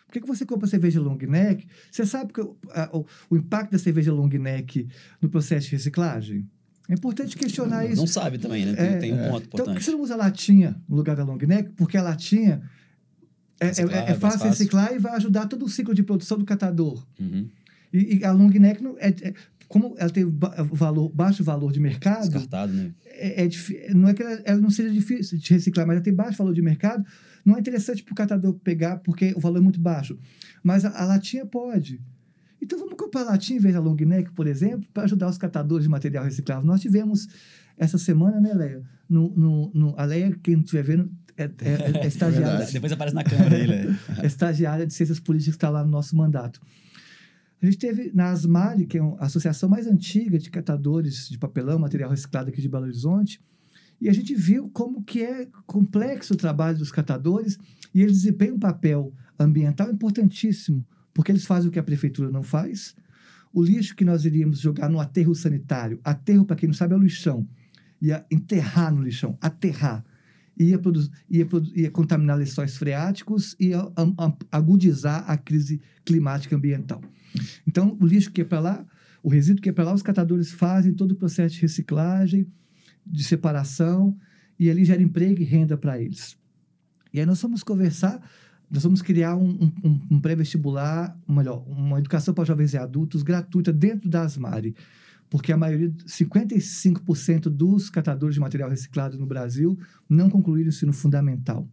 [0.06, 1.68] Por que, que você compra cerveja long neck?
[1.92, 4.88] Você sabe que o, a- o, o impacto da cerveja long neck
[5.22, 6.50] no processo de reciclagem?
[6.90, 7.98] É importante questionar isso.
[7.98, 8.74] Não sabe também, né?
[8.74, 9.30] Tem, É, tem um é.
[9.30, 9.84] ponto Então, por que importante.
[9.84, 11.72] você não usa latinha no lugar da long neck?
[11.72, 12.62] Porque a latinha
[13.60, 14.48] é, é- Reciclar, é é fácil fácil.
[14.48, 17.06] reciclar e vai ajudar todo o ciclo de produção do catador.
[17.20, 17.50] Uhum.
[17.92, 19.34] E, e a long neck, não, é, é-
[19.68, 20.26] como ela tem
[20.72, 22.94] valor, baixo valor de mercado, Descartado, né?
[23.06, 26.14] é, é não é que ela, ela não seja difícil de reciclar, mas ela tem
[26.14, 27.06] baixo valor de mercado.
[27.44, 30.18] Não é interessante para o catador pegar porque o valor é muito baixo.
[30.64, 32.02] Mas a, a latinha pode.
[32.62, 35.84] Então vamos comprar latinha em vez da long neck, por exemplo, para ajudar os catadores
[35.84, 36.66] de material reciclável.
[36.66, 37.28] Nós tivemos
[37.78, 38.82] essa semana, né, Leia?
[39.10, 42.74] No, no, no, a Leia, quem estiver vendo, é, é, é estagiária Verdade.
[42.74, 44.00] Depois aparece na câmera aí, né?
[44.22, 46.60] é estagiária de ciências políticas que está lá no nosso mandato.
[47.62, 51.80] A gente teve na Asmari, que é a associação mais antiga de catadores de papelão,
[51.80, 53.42] material reciclado aqui de Belo Horizonte,
[54.00, 57.58] e a gente viu como que é complexo o trabalho dos catadores
[57.94, 62.44] e eles desempenham um papel ambiental importantíssimo, porque eles fazem o que a prefeitura não
[62.44, 62.96] faz.
[63.52, 66.98] O lixo que nós iríamos jogar no aterro sanitário, aterro, para quem não sabe, é
[66.98, 67.48] o lixão,
[68.00, 70.06] ia enterrar no lixão, aterrar.
[70.60, 70.80] Ia,
[71.30, 73.72] ia, ia contaminar lençóis freáticos e
[74.52, 77.02] agudizar a crise climática ambiental.
[77.68, 78.86] Então, o lixo que ia para lá,
[79.22, 82.48] o resíduo que ia para lá, os catadores fazem todo o processo de reciclagem,
[83.06, 84.18] de separação,
[84.60, 86.38] e ali gera emprego e renda para eles.
[87.14, 88.20] E aí nós vamos conversar,
[88.70, 93.72] nós vamos criar um, um- um- pré-vestibular, melhor, uma educação para jovens e adultos gratuita
[93.72, 94.76] dentro da Asmari.
[95.30, 99.78] Porque a maioria, 55% dos catadores de material reciclado no Brasil
[100.10, 101.68] não concluíram o ensino fundamental.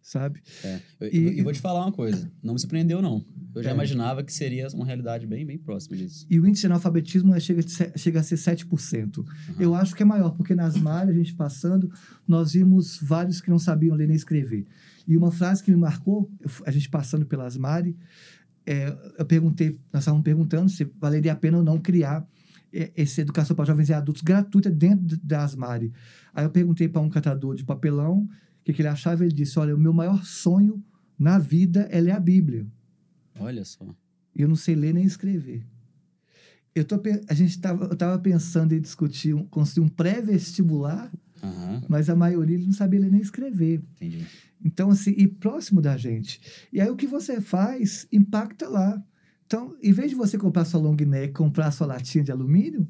[0.00, 0.40] Sabe?
[0.64, 0.80] É.
[1.00, 3.22] Eu, E- vou te falar uma coisa, não me surpreendeu, não.
[3.54, 3.74] Eu já É.
[3.74, 6.24] imaginava que seria uma realidade bem, bem próxima disso.
[6.30, 9.22] E o índice de analfabetismo chega, se- chega a ser 7%.
[9.58, 11.92] Eu acho que é maior, porque nas malhas, a gente passando,
[12.26, 14.66] nós vimos vários que não sabiam ler nem escrever.
[15.06, 16.30] E uma frase que me marcou,
[16.64, 17.94] a gente passando pelas Mari,
[18.64, 22.26] é, eu perguntei, nós estávamos perguntando se valeria a pena ou não criar
[22.72, 25.92] essa educação para jovens e adultos gratuita dentro da Asmari.
[26.34, 28.28] Aí eu perguntei para um catador de papelão
[28.60, 30.82] o que, que ele achava, ele disse, olha, o meu maior sonho
[31.18, 32.66] na vida é ler a Bíblia.
[33.40, 33.84] Olha só.
[34.34, 35.66] E eu não sei ler nem escrever.
[36.74, 41.10] Eu tô, a gente estava pensando em discutir, um, construir um pré-vestibular,
[41.42, 43.82] Aham, mas a maioria não sabia ler nem escrever.
[43.96, 44.26] entendi.
[44.64, 46.40] Então, assim, e próximo da gente.
[46.72, 49.02] E aí o que você faz impacta lá.
[49.48, 52.86] Então, em vez de você comprar sua long neck, comprar sua latinha de alumínio,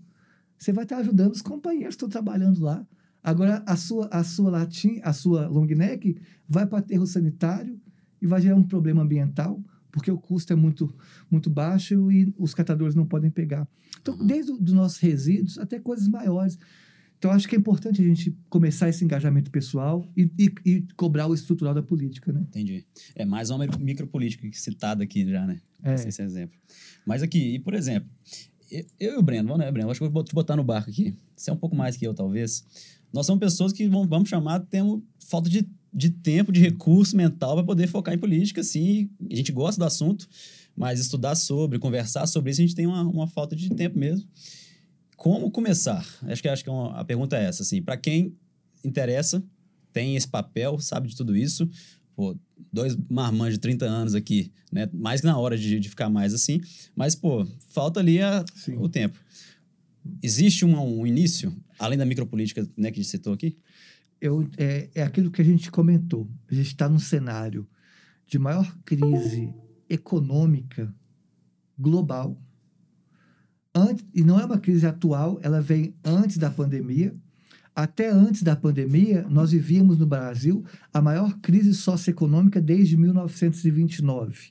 [0.58, 2.84] você vai estar ajudando os companheiros que estão trabalhando lá.
[3.22, 7.80] Agora, a sua, a sua latinha, a sua long neck vai para aterro sanitário
[8.20, 10.92] e vai gerar um problema ambiental, porque o custo é muito,
[11.30, 13.68] muito baixo e os catadores não podem pegar.
[14.00, 14.26] Então, Uhum.
[14.26, 16.58] desde os nossos resíduos até coisas maiores.
[17.18, 21.26] Então, acho que é importante a gente começar esse engajamento pessoal e, e- e cobrar
[21.26, 22.40] o estrutural da política, né?
[22.48, 22.84] Entendi.
[23.16, 25.60] É mais uma micro- micropolítica que citada aqui já, né?
[25.82, 25.94] É.
[25.94, 26.56] Esse, exemplo.
[27.04, 28.08] Mas aqui, e por exemplo,
[28.70, 29.90] eu eu e o Breno, vamos, né, Breno?
[29.90, 31.14] Acho que eu vou te botar no barco aqui.
[31.36, 32.64] Você é um pouco mais que eu, talvez.
[33.12, 37.54] Nós somos pessoas que vão, vamos chamar, temos falta de, de tempo, de recurso mental
[37.56, 39.10] para poder focar em política, assim.
[39.30, 40.28] A gente gosta do assunto,
[40.76, 44.28] mas estudar sobre, conversar sobre isso, a gente tem uma, uma falta de tempo mesmo.
[45.18, 46.06] Como começar?
[46.22, 47.82] Acho que, acho que é uma- a pergunta é essa, assim.
[47.82, 48.36] Para quem
[48.84, 49.42] interessa,
[49.92, 51.68] tem esse papel, sabe de tudo isso,
[52.14, 52.36] pô,
[52.72, 54.88] dois marmanjos de 30 anos aqui, né?
[54.94, 56.60] Mais que na hora de, de ficar mais assim.
[56.94, 58.44] Mas, pô, falta ali a-
[58.78, 59.18] o tempo.
[60.22, 63.58] Existe um, um início, além da micropolítica né, que a gente citou aqui?
[64.20, 66.30] Eu, é, é aquilo que a gente comentou.
[66.48, 67.68] A gente está num cenário
[68.24, 69.52] de maior crise
[69.88, 70.94] econômica
[71.76, 72.40] global.
[73.74, 77.14] Antes, e não é uma crise atual, ela vem antes da pandemia.
[77.74, 84.50] Até antes da pandemia, nós vivíamos no Brasil a maior crise socioeconômica desde 1929.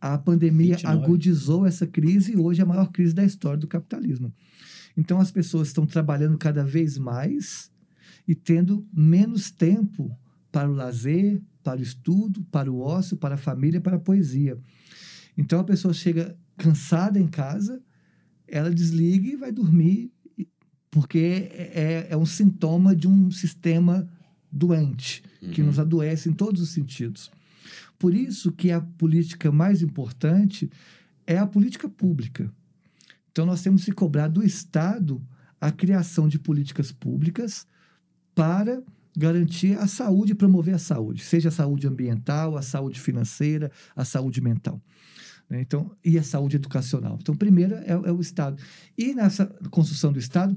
[0.00, 1.04] A pandemia 29.
[1.04, 4.32] agudizou essa crise e hoje é a maior crise da história do capitalismo.
[4.96, 7.70] Então, as pessoas estão trabalhando cada vez mais
[8.26, 10.16] e tendo menos tempo
[10.50, 14.58] para o lazer, para o estudo, para o ócio, para a família, para a poesia.
[15.36, 17.82] Então a pessoa chega cansada em casa,
[18.48, 20.10] ela desliga e vai dormir,
[20.90, 24.08] porque é, é um sintoma de um sistema
[24.50, 25.66] doente, que Uhum.
[25.68, 27.30] nos adoece em todos os sentidos.
[27.98, 30.70] Por isso que a política mais importante
[31.26, 32.50] é a política pública.
[33.32, 35.20] Então nós temos que cobrar do Estado
[35.60, 37.66] a criação de políticas públicas
[38.34, 38.82] para
[39.16, 44.04] garantir a saúde e promover a saúde, seja a saúde ambiental, a saúde financeira, a
[44.04, 44.80] saúde mental.
[45.48, 45.60] Né?
[45.60, 47.18] Então, e a saúde educacional.
[47.20, 48.60] Então, primeiro é, é o Estado.
[48.96, 50.56] E nessa construção do Estado,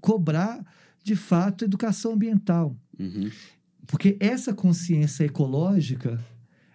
[0.00, 0.64] cobrar,
[1.02, 2.76] de fato, educação ambiental.
[2.98, 3.30] Uhum.
[3.86, 6.22] Porque essa consciência ecológica,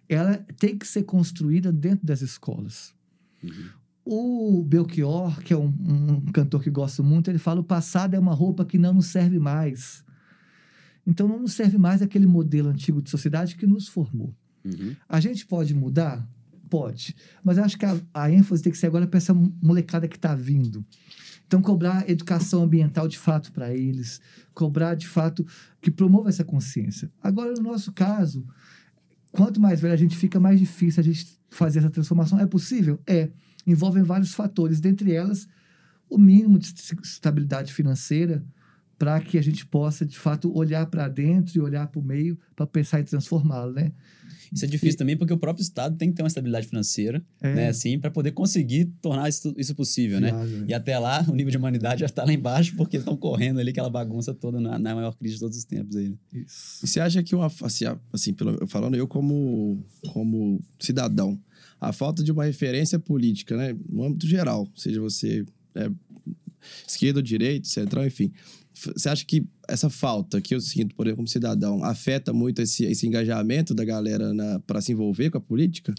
[0.10, 2.94] ela tem que ser construída dentro das escolas.
[3.44, 3.70] Uhum.
[4.08, 8.20] O Belchior, que é um, um cantor que gosto muito, ele fala: o passado é
[8.20, 10.04] uma roupa que não nos serve mais.
[11.08, 14.36] Então, não nos serve mais aquele modelo antigo de sociedade que nos formou.
[14.64, 14.96] Uhum.
[15.08, 16.28] A gente pode mudar?
[16.70, 17.16] Pode.
[17.44, 20.34] Mas acho que a, a ênfase tem que ser agora para essa molecada que está
[20.36, 20.86] vindo.
[21.48, 24.20] Então, cobrar educação ambiental de fato para eles,
[24.54, 25.46] cobrar de fato
[25.80, 27.12] que promova essa consciência.
[27.22, 28.46] Agora, no nosso caso,
[29.32, 32.40] quanto mais velho a gente fica, mais difícil a gente fazer essa transformação.
[32.40, 33.00] É possível?
[33.06, 33.30] É.
[33.68, 35.48] Envolvem vários fatores, dentre elas,
[36.10, 38.44] o mínimo de est- estabilidade financeira
[38.98, 42.38] para que a gente possa, de fato, olhar para dentro e olhar para o meio
[42.56, 43.92] para pensar em transformá-lo, né?
[44.54, 47.54] Isso é difícil também porque o próprio Estado tem que ter uma estabilidade financeira, É.
[47.56, 47.68] né?
[47.68, 50.32] Assim, para poder conseguir tornar isso, isso possível, né?
[50.32, 53.60] Viável, E até lá, o nível de humanidade já está lá embaixo porque estão correndo
[53.60, 56.10] ali aquela bagunça toda na, na maior crise de todos os tempos aí.
[56.10, 56.16] né?
[56.34, 56.86] Isso.
[56.86, 61.38] E você acha que uma, assim, a- assim pelo, falando eu como, como cidadão,
[61.82, 65.90] a falta de uma referência política, né, no âmbito geral, seja você é,
[66.88, 68.32] esquerda ou direita, central, enfim.
[68.76, 72.86] Você acha que essa falta que eu sinto, por exemplo, como cidadão, afeta muito esse,
[72.86, 74.32] esse engajamento da galera
[74.68, 75.94] para se envolver com a política?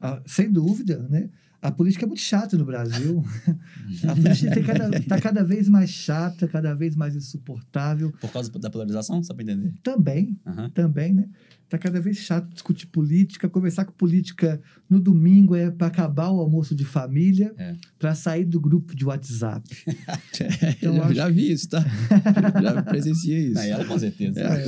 [0.00, 1.30] Ah, sem dúvida, né?
[1.62, 3.24] A política é muito chata no Brasil.
[4.08, 8.12] a política está cada, tá cada vez mais chata, cada vez mais insuportável.
[8.20, 9.74] Por causa da polarização, só pra entender.
[9.82, 10.70] Também, Aham.
[10.70, 11.28] também, né?
[11.68, 16.38] Tá cada vez chato discutir política, conversar com política no domingo é para acabar o
[16.40, 17.72] almoço de família, É.
[17.98, 19.68] para sair do grupo de WhatsApp.
[20.78, 21.84] Então, já, acho já vi isso, tá?
[22.62, 23.54] já presenciei isso.
[23.54, 24.40] Não, ela com certeza.
[24.40, 24.64] É.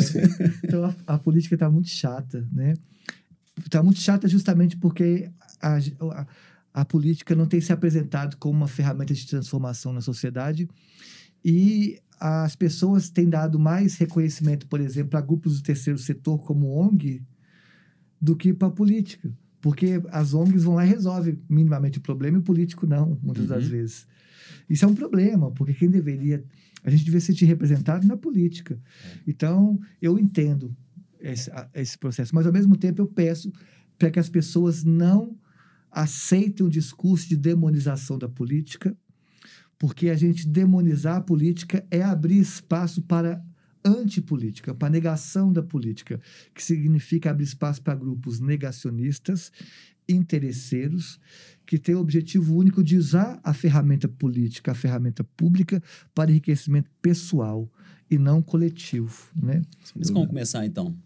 [0.65, 2.75] Então a, a política está muito chata, né?
[3.65, 6.27] Está muito chata justamente porque a, a,
[6.81, 10.69] a política não tem se apresentado como uma ferramenta de transformação na sociedade
[11.45, 16.69] e as pessoas têm dado mais reconhecimento, por exemplo, a grupos do terceiro setor como
[16.69, 17.21] ONG
[18.21, 19.29] do que para a política.
[19.61, 23.47] Porque as ONGs vão lá e resolvem minimamente o problema e o político não, muitas
[23.49, 23.71] das Uhum.
[23.71, 24.07] vezes.
[24.71, 26.45] Isso é um problema, porque quem deveria.
[26.85, 28.79] A gente devia se sentir representado na política.
[29.27, 30.77] Então, eu entendo
[31.19, 33.53] esse, esse processo, mas ao mesmo tempo eu peço
[33.99, 35.37] para que as pessoas não
[35.99, 38.97] aceitem o discurso de demonização da política,
[39.77, 43.45] porque a gente demonizar a política é abrir espaço para
[43.85, 46.21] antipolítica, para negação da política,
[46.55, 49.51] que significa abrir espaço para grupos negacionistas,
[50.09, 51.19] interesseiros,
[51.67, 55.83] que têm o objetivo único de usar a ferramenta política, a ferramenta pública,
[56.15, 57.69] para enriquecimento pessoal
[58.09, 59.63] e não coletivo, né?
[59.97, 60.97] Mas como começar, então?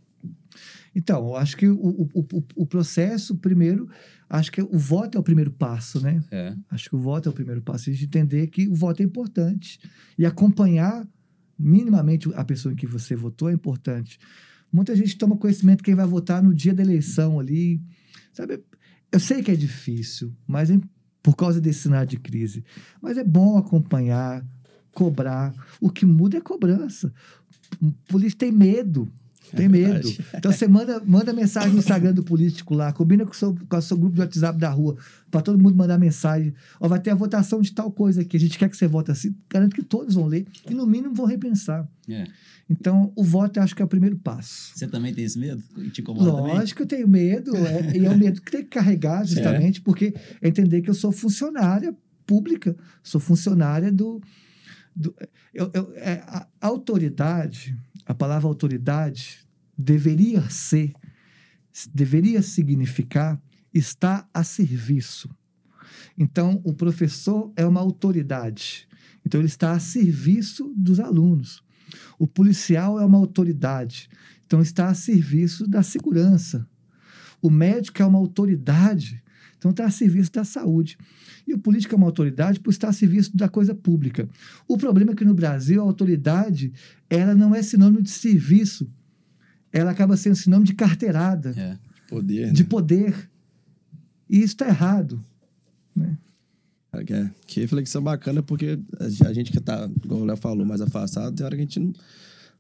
[0.95, 3.89] Então, eu acho que o, o, o, o processo, primeiro,
[4.29, 6.23] acho que o voto é o primeiro passo, né?
[6.31, 6.55] É.
[6.71, 7.89] Acho que o voto é o primeiro passo.
[7.89, 9.81] A gente entender que o voto é importante.
[10.19, 11.07] E acompanhar
[11.59, 14.19] minimamente a pessoa em que você votou é importante.
[14.73, 17.81] Muita gente toma conhecimento quem vai votar no dia da eleição ali.
[18.33, 18.63] Sabe?
[19.11, 20.79] Eu sei que é difícil, mas é
[21.23, 22.65] por causa desse cenário de crise.
[23.01, 24.45] Mas é bom acompanhar,
[24.93, 25.55] cobrar.
[25.81, 27.13] O que muda é cobrança.
[27.81, 29.11] O político tem medo.
[29.55, 29.93] Tem medo.
[30.09, 30.19] verdade.
[30.35, 33.77] Então você manda, manda mensagem no Instagram do político lá, combina com o seu, com
[33.77, 34.97] o seu grupo de WhatsApp da rua,
[35.31, 36.55] para todo mundo mandar mensagem.
[36.81, 39.11] Ó, vai ter a votação de tal coisa aqui, a gente quer que você vote
[39.11, 39.35] assim.
[39.51, 41.87] Garanto que todos vão ler e, no mínimo, vão repensar.
[42.09, 42.25] é.
[42.71, 44.73] Então, o voto eu acho que é o primeiro passo.
[44.75, 45.63] Você também tem esse medo?
[45.93, 46.55] Te incomoda também?
[46.55, 49.81] Lógico que eu tenho medo, é, e é um medo que tem que carregar, justamente,
[49.83, 54.23] porque é entender que eu sou funcionária pública, sou funcionária do.
[54.97, 55.15] do
[55.53, 57.77] eu, eu- é, a autoridade,
[58.13, 59.39] a palavra autoridade,
[59.77, 60.93] deveria ser,
[61.95, 63.41] deveria significar
[63.73, 65.31] estar a serviço.
[66.17, 68.87] Então, o professor é uma autoridade.
[69.25, 71.65] Então, ele está a serviço dos alunos.
[72.19, 74.11] O policial é uma autoridade.
[74.45, 76.69] Então, está a serviço da segurança.
[77.41, 79.22] O médico é uma autoridade.
[79.63, 80.99] Então, está a serviço da saúde.
[81.47, 84.29] E o político é uma autoridade por estar a serviço da coisa pública.
[84.67, 86.73] O problema é que no Brasil, a autoridade
[87.09, 88.91] ela não é sinônimo de serviço.
[89.73, 91.79] Ela acaba sendo sinônimo de carteirada, É.
[92.09, 92.53] Poder, né?
[92.53, 93.31] de poder.
[94.29, 95.23] E isso está errado.
[97.07, 98.79] Que, é- que reflexão bacana, porque
[99.25, 101.79] a gente que tá, igual o Léo falou, mais afastado, tem hora que a gente
[101.81, 101.93] não-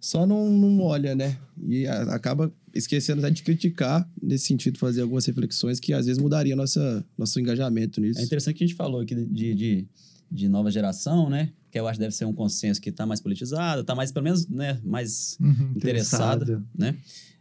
[0.02, 1.38] só não, não olha, né?
[1.68, 6.20] E a- acaba esquecendo até de criticar, nesse sentido, fazer algumas reflexões que às vezes
[6.20, 8.18] mudaria nossa, nosso engajamento nisso.
[8.20, 9.86] É interessante que a gente falou aqui de, de,
[10.30, 11.50] de nova geração, né?
[11.70, 14.24] Que eu acho que deve ser um consenso que está mais politizado, está mais, pelo
[14.24, 16.62] menos, né, mais Uhum, interessada.
[16.76, 16.96] né?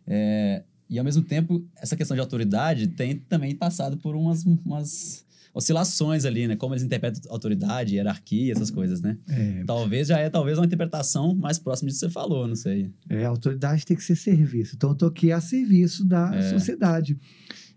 [0.06, 5.26] É, e, ao mesmo tempo, essa questão de autoridade tem também passado por umas, umas
[5.54, 6.56] oscilações ali, né?
[6.56, 9.18] Como eles interpretam autoridade, hierarquia, essas coisas, né?
[9.30, 12.90] É, Talvez já é talvez uma interpretação mais próxima disso que você falou, não sei.
[13.10, 14.76] É, a autoridade tem que ser serviço.
[14.76, 16.42] Então, eu estou aqui a serviço da É.
[16.50, 17.18] sociedade.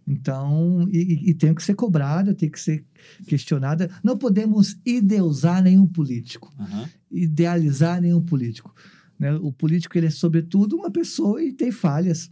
[0.07, 2.85] Então, e, e- tem que ser cobrada, tem que ser
[3.27, 3.91] questionada.
[4.03, 6.89] Não podemos ideusar nenhum político, Aham.
[7.11, 8.75] idealizar nenhum político.
[9.19, 9.33] né?
[9.37, 12.31] O político, ele é, sobretudo, uma pessoa e tem falhas.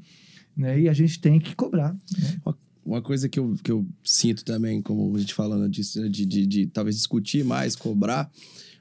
[0.57, 0.81] Né?
[0.81, 1.95] E a gente tem que cobrar.
[1.95, 2.41] né?
[2.85, 6.27] Uma coisa que eu, que eu sinto também, como a gente falando disso, né, de,
[6.27, 8.31] de, de talvez discutir mais, cobrar.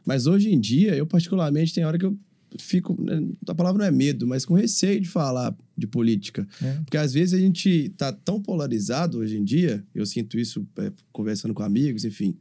[0.06, 2.18] Mas hoje em dia, eu particularmente, tem hora que eu
[2.60, 3.00] fico.
[3.02, 6.48] né, A palavra não é medo, mas com receio de falar de política.
[6.62, 6.82] né?
[6.86, 10.92] Porque às vezes a gente tá tão polarizado hoje em dia, eu sinto isso é,
[11.12, 12.36] conversando com amigos, enfim,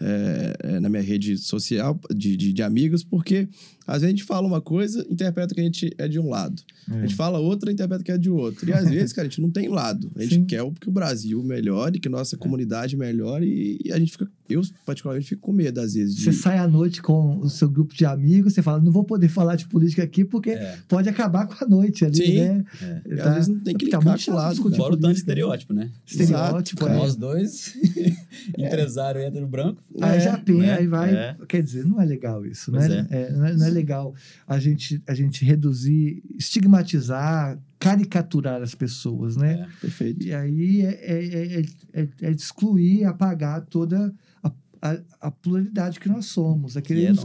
[0.00, 3.48] é, é, na minha rede social de, de, de amigos, porque
[3.86, 6.62] às vezes a gente fala uma coisa, interpreta que a gente é de um lado.
[6.88, 8.68] A gente fala outra, interpreta que é de outro.
[8.68, 10.10] E às vezes, cara, a gente não tem lado.
[10.16, 10.44] A gente Sim.
[10.44, 14.62] quer que o Brasil melhore, que nossa comunidade melhore, e, e a gente fica, eu
[14.86, 16.14] particularmente fico com medo às vezes.
[16.16, 19.04] De, Você sai à noite com o seu grupo de amigos, você fala, não vou
[19.04, 20.78] poder falar de política aqui porque É.
[20.88, 22.38] pode acabar com a noite ali, Sim.
[22.38, 22.64] né?
[23.06, 24.62] E Tá- às vezes não tem que tá linkar muito com o lado.
[24.62, 24.76] cara.
[24.76, 25.12] Fora o tanto de né?
[25.12, 25.90] estereótipo, né?
[26.06, 26.96] Estereótipo, Exato, é.
[26.98, 27.74] Nós dois,
[28.58, 29.82] empresário hétero branco.
[30.00, 30.78] Aí É, já pensa, né?
[30.78, 31.14] aí vai.
[31.14, 31.36] É.
[31.48, 33.06] Quer dizer, não é legal isso, Pois né?
[33.10, 34.14] É, não, é, não é legal
[34.46, 39.66] a gente, a gente reduzir, estigmatizar, caricaturar as pessoas, né?
[39.68, 39.80] É.
[39.80, 40.24] Perfeito.
[40.24, 41.64] E aí é, é, é,
[42.02, 44.12] é, é excluir, apagar toda
[44.42, 44.50] a,
[44.82, 46.76] a, a pluralidade que nós somos.
[46.76, 47.24] É E querer, é nos,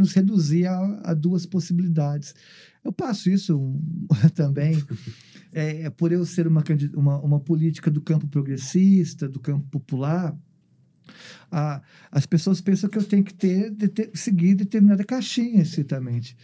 [0.00, 2.34] nos reduzir a, a duas possibilidades.
[2.84, 3.80] Eu passo isso
[4.34, 4.82] também.
[5.52, 6.62] É, é por eu ser uma,
[6.94, 10.36] uma, uma política do campo progressista, do campo popular,
[11.50, 16.36] a- as pessoas pensam que eu tenho que ter, dete- seguir determinada caixinha, estritamente.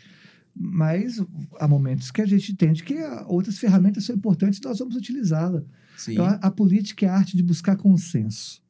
[0.55, 1.23] Mas
[1.59, 4.97] há momentos que a gente entende que ah, outras ferramentas são importantes e nós vamos
[4.97, 5.63] utilizá-la.
[5.97, 8.61] Sim, Então, a, a política é a arte de buscar consenso.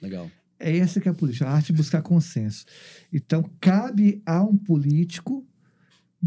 [0.00, 0.30] legal.
[0.58, 2.64] É essa que é a política, a arte de buscar consenso.
[3.12, 5.44] Então, cabe a um político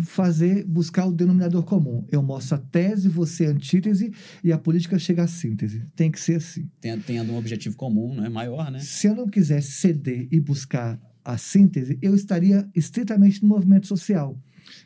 [0.04, 2.06] fazer, buscar o denominador comum.
[2.12, 5.86] Eu mostro a tese, você a antítese e a política chega à síntese.
[5.96, 6.70] Tem que ser assim.
[6.80, 8.30] Tendo, tendo um objetivo comum, né?
[8.30, 8.80] Maior, né?
[8.80, 14.40] Se eu não quisesse ceder e buscar a síntese, eu estaria estritamente no movimento social,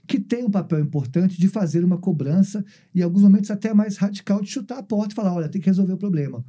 [0.07, 3.97] que tem um papel importante de fazer uma cobrança e, em alguns momentos, até mais
[3.97, 6.43] radical, de chutar a porta e falar: olha, tem que resolver o problema.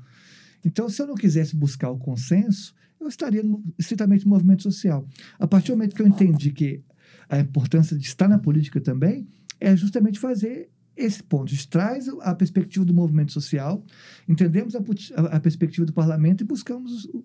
[0.64, 5.06] Então, se eu não quisesse buscar o consenso, eu estaria no, estritamente no movimento social.
[5.38, 6.82] A partir do momento que eu entendi que
[7.32, 9.26] a importância de estar na política também
[9.58, 11.50] é justamente fazer esse ponto.
[11.68, 13.82] Traz a perspectiva do movimento social,
[14.28, 14.80] entendemos a-
[15.36, 17.24] a perspectiva do parlamento e buscamos o,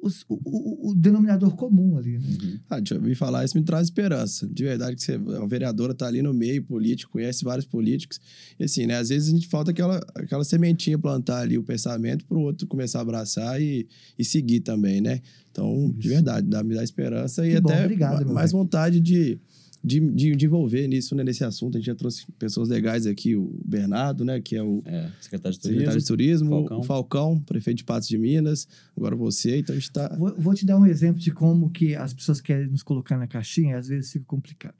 [0.00, 2.18] os- o- o- denominador comum ali.
[2.18, 2.26] Né?
[2.42, 2.58] Uhum.
[2.70, 4.46] Ah, deixa eu ouvir falar, isso me traz esperança.
[4.46, 8.20] De verdade, que você é uma vereadora, tá ali no meio político, conhece vários políticos.
[8.58, 8.96] E assim, né?
[8.96, 12.66] Às vezes a gente falta aquela, aquela sementinha plantar ali o pensamento para o outro
[12.66, 13.86] começar a abraçar e,
[14.18, 15.20] e seguir também, né?
[15.50, 16.08] Então, de Isso.
[16.14, 18.60] verdade, dá, me dá esperança e Que bom, até obrigado, mais bem.
[18.60, 19.38] vontade de,
[19.82, 21.22] de, de, de envolver nisso, né?
[21.22, 21.76] Nesse assunto.
[21.76, 24.40] A gente já trouxe pessoas legais aqui, o Bernardo, né?
[24.40, 26.00] Que é o É, secretário de secretário turismo.
[26.00, 26.78] de turismo, Falcão.
[26.78, 28.66] o Falcão, prefeito de Patos de Minas,
[28.96, 30.14] agora você, então a gente tá...
[30.18, 33.26] Vou, vou te dar um exemplo de como que as pessoas querem nos colocar na
[33.26, 34.74] caixinha e às vezes fica complicado.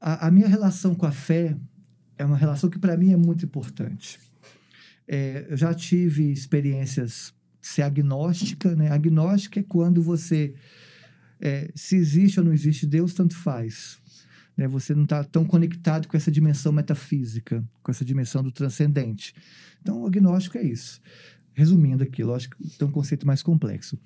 [0.00, 1.56] A, a minha relação com a fé
[2.18, 4.18] é uma relação que para mim é muito importante.
[5.06, 8.90] É, eu já tive experiências de ser agnóstica, né?
[8.90, 10.54] Agnóstica é quando você
[11.44, 13.98] é, se existe ou não existe Deus tanto faz.
[14.56, 14.66] Né?
[14.66, 19.34] Você não está tão conectado com essa dimensão metafísica, com essa dimensão do transcendente.
[19.82, 21.00] Então, o agnóstico é isso.
[21.52, 24.00] Resumindo aqui, lógico, tem um conceito mais complexo.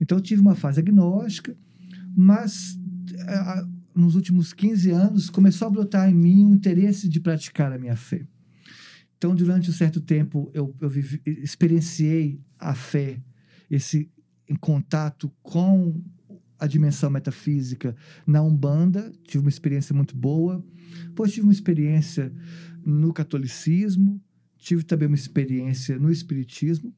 [0.00, 1.56] Então, eu tive uma fase agnóstica,
[2.16, 2.78] mas
[3.26, 7.78] ah, nos últimos 15 anos começou a brotar em mim um interesse de praticar a
[7.78, 8.26] minha fé.
[9.18, 13.20] Então, durante um certo tempo, eu, eu vivi- experienciei a fé,
[13.68, 14.08] esse
[14.48, 16.00] em contato com
[16.58, 17.94] a dimensão metafísica
[18.26, 20.64] na Umbanda, tive uma experiência muito boa.
[21.08, 22.32] Depois tive uma experiência
[22.84, 24.20] no catolicismo,
[24.58, 26.94] tive também uma experiência no espiritismo.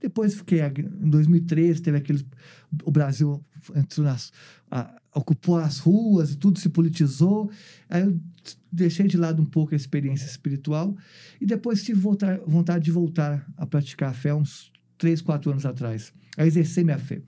[0.00, 2.24] Depois fiquei em 2013 teve aqueles
[2.84, 3.42] o Brasil
[3.74, 4.32] entrou nas
[4.70, 7.50] a- ocupou as ruas e tudo se politizou.
[7.88, 8.20] Aí eu
[8.70, 10.94] deixei de lado um pouco a experiência espiritual
[11.40, 15.64] e depois tive voltar, vontade de voltar a praticar a fé uns três, quatro anos
[15.64, 17.22] atrás, a exercer minha fé.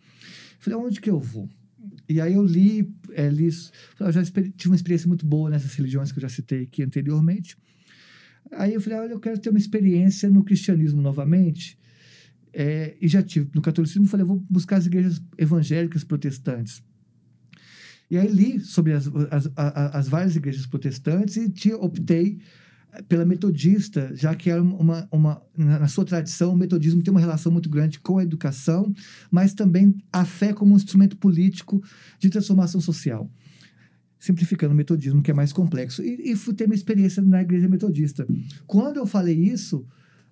[0.58, 1.48] Falei, onde que eu vou?
[2.08, 3.48] E aí eu li, é, li
[4.00, 7.56] eu já tive uma experiência muito boa nessas religiões que eu já citei aqui anteriormente.
[8.52, 11.78] Aí eu falei, olha, eu quero ter uma experiência no cristianismo novamente.
[12.52, 16.82] É, e já tive no catolicismo, falei, vou buscar as igrejas evangélicas protestantes.
[18.10, 22.38] E aí li sobre as, as, a- as várias igrejas protestantes e te, optei
[23.08, 27.52] pela metodista, já que era uma, uma na sua tradição, o metodismo tem uma relação
[27.52, 28.92] muito grande com a educação,
[29.30, 31.82] mas também a fé como um instrumento político
[32.18, 33.30] de transformação social.
[34.18, 36.02] Simplificando o metodismo, que é mais complexo.
[36.02, 38.26] E, e fui ter minha experiência na igreja metodista.
[38.66, 39.86] Quando eu falei isso,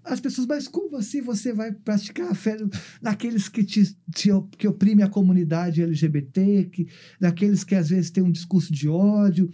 [0.07, 2.57] as pessoas, mas como assim você vai praticar a fé
[3.03, 6.89] naqueles que, te, te, que oprimem a comunidade LGBT, que,
[7.21, 9.51] naqueles que às vezes têm um discurso de ódio,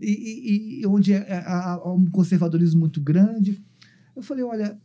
[0.00, 3.62] e, e- onde é- é- há, um conservadorismo muito grande?
[4.16, 4.80] Eu falei, olha,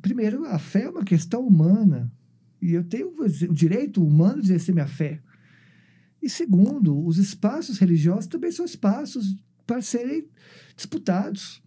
[0.00, 2.12] primeiro, a fé é uma questão humana,
[2.60, 5.22] e eu tenho o direito humano de exercer minha fé.
[6.22, 9.36] E segundo, os espaços religiosos também são espaços
[9.66, 10.26] para serem
[10.76, 11.62] disputados.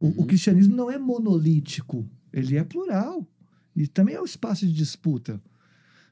[0.00, 0.26] O, o Uhum.
[0.26, 3.28] cristianismo não é monolítico, ele é plural.
[3.76, 5.42] E também é um espaço de disputa.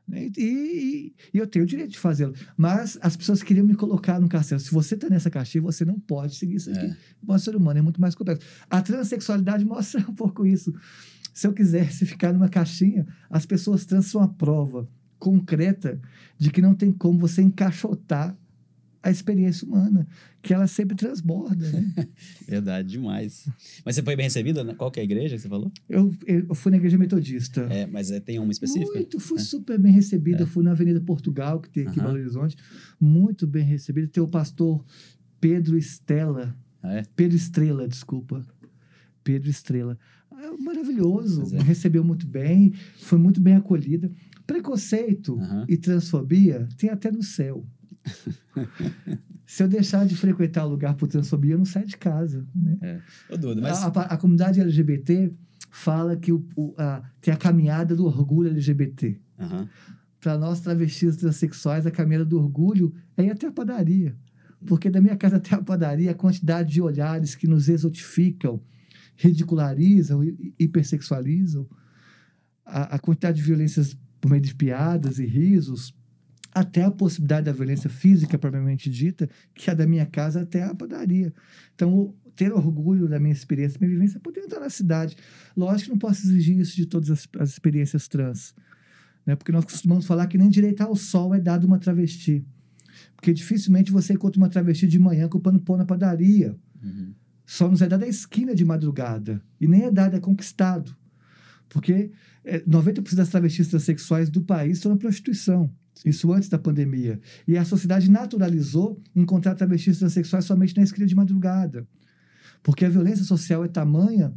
[0.06, 0.28] Né?
[0.36, 2.34] E, e- e eu tenho o direito de fazê-lo.
[2.56, 4.60] Mas as pessoas queriam me colocar no castelo.
[4.60, 6.86] Se você está nessa caixinha, você não pode seguir isso aqui.
[6.86, 6.96] É.
[7.26, 8.46] O ser humano é muito mais complexo.
[8.68, 10.74] A transexualidade mostra um pouco isso.
[11.32, 14.88] Se eu quisesse ficar numa caixinha, as pessoas trans são a prova
[15.18, 16.00] concreta
[16.36, 18.36] de que não tem como você encaixotar
[19.02, 20.06] a experiência humana,
[20.40, 22.08] que ela sempre transborda, né?
[22.46, 23.48] Verdade, demais.
[23.84, 24.62] Mas você foi bem recebida?
[24.62, 24.74] Né?
[24.74, 25.72] Qual que é a igreja que você falou?
[25.88, 27.62] eu, eu fui na igreja metodista.
[27.62, 28.92] É, mas é, tem uma específica?
[28.94, 29.42] Muito, fui É.
[29.42, 30.46] super bem recebida.
[30.46, 32.02] Fui na Avenida Portugal, que tem aqui em.
[32.02, 32.56] Belo Horizonte.
[33.00, 34.06] Muito bem recebida.
[34.06, 34.84] Tem o pastor
[35.40, 36.56] Pedro Estela.
[36.82, 37.02] Ah, é?
[37.16, 38.46] Pedro Estrela, desculpa.
[39.24, 39.98] Pedro Estrela.
[40.30, 41.54] Ah, Maravilhoso.
[41.56, 41.62] É.
[41.62, 42.72] Recebeu muito bem.
[42.98, 44.10] Foi muito bem acolhida.
[44.46, 45.38] Preconceito
[45.68, 47.64] e transfobia tem até no céu.
[49.46, 52.46] Se eu deixar de frequentar o lugar por transfobia, eu não saio de casa.
[52.54, 53.02] Né?
[53.28, 53.82] Ô, Duda, mas...
[53.82, 55.32] A, a- a comunidade LGBT
[55.70, 59.20] fala que o, o- a, tem a caminhada do orgulho LGBT.
[59.38, 59.68] Aham.
[60.20, 64.16] Para nós, travestis transexuais, a caminhada do orgulho é ir até a padaria.
[64.64, 68.62] Porque da minha casa até a padaria, a quantidade de olhares que nos exotificam,
[69.16, 71.68] ridicularizam e hipersexualizam,
[72.64, 75.92] a, a quantidade de violências por meio de piadas e risos,
[76.54, 80.74] até a possibilidade da violência física propriamente dita, que é da minha casa até a
[80.74, 81.32] padaria.
[81.74, 85.16] Então, ter orgulho da minha experiência, minha vivência, poder entrar na cidade.
[85.56, 88.54] Lógico que não posso exigir isso de todas as, as experiências trans,
[89.26, 89.34] né?
[89.34, 92.44] porque nós costumamos falar que nem direito ao sol é dado uma travesti.
[93.16, 96.56] Porque dificilmente você encontra uma travesti de manhã comprando pão na padaria.
[96.82, 97.14] Uhum.
[97.46, 99.42] Só nos é dada a esquina de madrugada.
[99.60, 100.94] E nem é dado, é conquistado.
[101.68, 102.10] Porque
[102.44, 105.72] é, 90% das travestis transexuais do país estão na prostituição.
[106.04, 107.20] Isso antes da pandemia.
[107.46, 111.86] E a sociedade naturalizou encontrar travestis transexuais somente na esquina de madrugada.
[112.62, 114.32] Porque a violência social é tamanha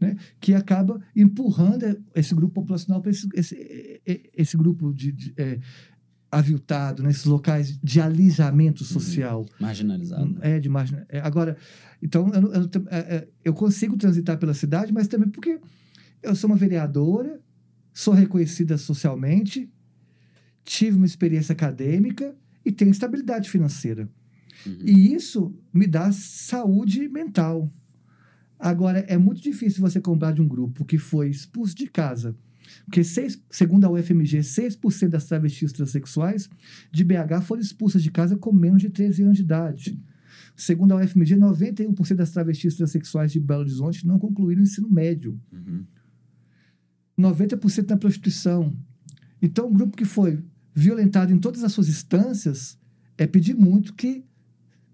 [0.00, 4.00] né, que acaba empurrando esse grupo populacional para esse, esse,
[4.36, 5.58] esse grupo de, de é,
[6.30, 9.46] aviltado, nesses locais de alijamento social.
[9.60, 10.38] Marginalizado.
[10.42, 10.98] É, de margem.
[11.08, 11.56] é, agora,
[12.02, 15.58] então, eu, eu, tam- é, é, eu consigo transitar pela cidade, mas também porque
[16.22, 17.40] eu sou uma vereadora,
[17.92, 19.70] sou reconhecida socialmente,
[20.66, 24.10] tive uma experiência acadêmica e tenho estabilidade financeira.
[24.66, 24.78] Uhum.
[24.84, 27.72] E isso me dá saúde mental.
[28.58, 32.36] Agora, é muito difícil você comprar de um grupo que foi expulso de casa.
[32.84, 36.50] Porque, seis, segundo a UFMG, 6% das travestis transexuais
[36.90, 40.02] de BH foram expulsas de casa com menos de 13 anos de idade.
[40.56, 45.38] Segundo a UFMG, 91% das travestis transexuais de Belo Horizonte não concluíram o ensino médio.
[45.52, 45.84] Uhum.
[47.18, 48.76] 90% na prostituição.
[49.40, 50.42] Então, um grupo que foi
[50.76, 52.78] violentado em todas as suas instâncias
[53.16, 54.22] é pedir muito que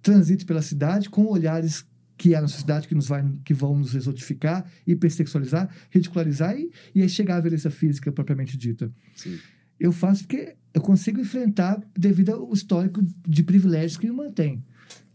[0.01, 1.85] transite pela cidade com olhares
[2.17, 7.03] que há na sociedade que, nos vai, que vão nos exotificar, hipersexualizar, ridicularizar e, e
[7.03, 8.93] aí chegar à violência física propriamente dita.
[9.17, 9.37] Sim.
[9.81, 14.63] Eu faço porque eu consigo enfrentar devido ao histórico de privilégios que me mantém,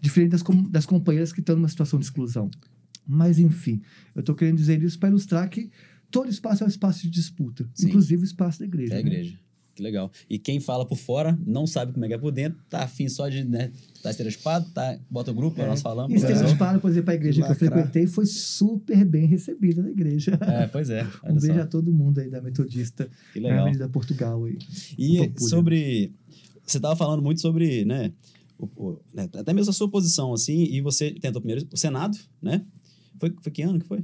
[0.02, 2.52] diferente das, com- das companheiras que estão numa situação de exclusão.
[3.08, 3.82] Mas, enfim,
[4.14, 5.70] eu estou querendo dizer isso para ilustrar que
[6.12, 7.88] todo espaço é um espaço de disputa, Sim.
[7.88, 8.96] inclusive o espaço da igreja.
[8.96, 9.10] É a né?
[9.78, 10.12] Que legal.
[10.28, 13.08] E quem fala por fora não sabe como é que é por dentro, tá afim
[13.08, 13.72] só de, né,
[14.02, 15.68] tá estereotipado, tá, bota o grupo, É.
[15.68, 16.20] nós falamos.
[16.20, 20.36] E Pala, por exemplo, a igreja que eu frequentei foi super bem recebida na igreja.
[20.42, 21.04] É, pois é.
[21.24, 21.62] Um beijo só.
[21.62, 23.62] a todo mundo aí da Metodista, Que legal.
[23.68, 24.58] Avenida Portugal aí.
[24.98, 26.12] E sobre.
[26.66, 28.12] Você estava falando muito sobre, né?
[28.60, 32.18] o- o- né, até mesmo a sua posição, assim, e você tentou primeiro o Senado,
[32.42, 32.64] né?
[33.20, 34.04] Foi, foi que ano que foi?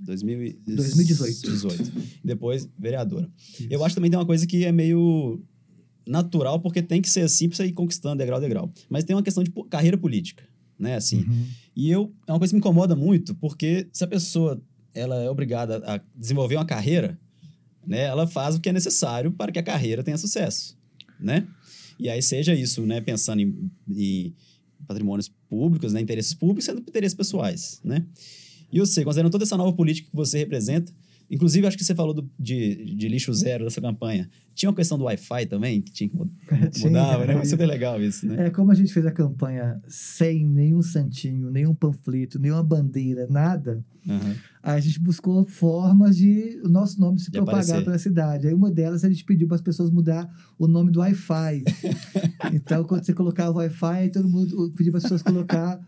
[0.00, 1.50] 2000 e- 2018.
[1.50, 1.92] 18.
[2.24, 3.30] Depois, vereadora.
[3.68, 5.42] Eu acho que também tem uma coisa que é meio
[6.06, 8.70] natural, porque tem que ser assim pra você ir conquistando degrau a degrau.
[8.88, 10.42] Mas tem uma questão de carreira política,
[10.78, 10.96] né?
[10.96, 11.20] Assim.
[11.24, 11.46] Uhum.
[11.76, 14.60] E eu, é uma coisa que me incomoda muito, porque se a pessoa
[14.92, 17.18] ela é obrigada a desenvolver uma carreira,
[17.86, 20.76] né, ela faz o que é necessário para que a carreira tenha sucesso,
[21.18, 21.46] né?
[21.98, 24.34] E aí seja isso, né, pensando em, em
[24.86, 28.04] patrimônios públicos, né, interesses públicos, sendo interesses pessoais, né?
[28.72, 30.92] E sei, considerando toda essa nova política que você representa,
[31.30, 34.98] inclusive acho que você falou do- de, de lixo zero dessa campanha, tinha uma questão
[34.98, 36.30] do Wi-Fi também, que tinha que mu-
[36.72, 37.34] Tinha, mudava, né?
[37.36, 38.46] Mas super legal isso, né?
[38.46, 43.84] É, como a gente fez a campanha sem nenhum santinho, nenhum panfleto, nenhuma bandeira, nada,
[44.62, 47.84] aí a gente buscou formas de o nosso nome se De propagar aparecer.
[47.84, 48.48] pela cidade.
[48.48, 51.62] Aí uma delas a gente pediu para as pessoas mudar o nome do Wi-Fi.
[52.52, 55.78] então, quando você colocava o Wi-Fi, todo mundo pediu para as pessoas colocar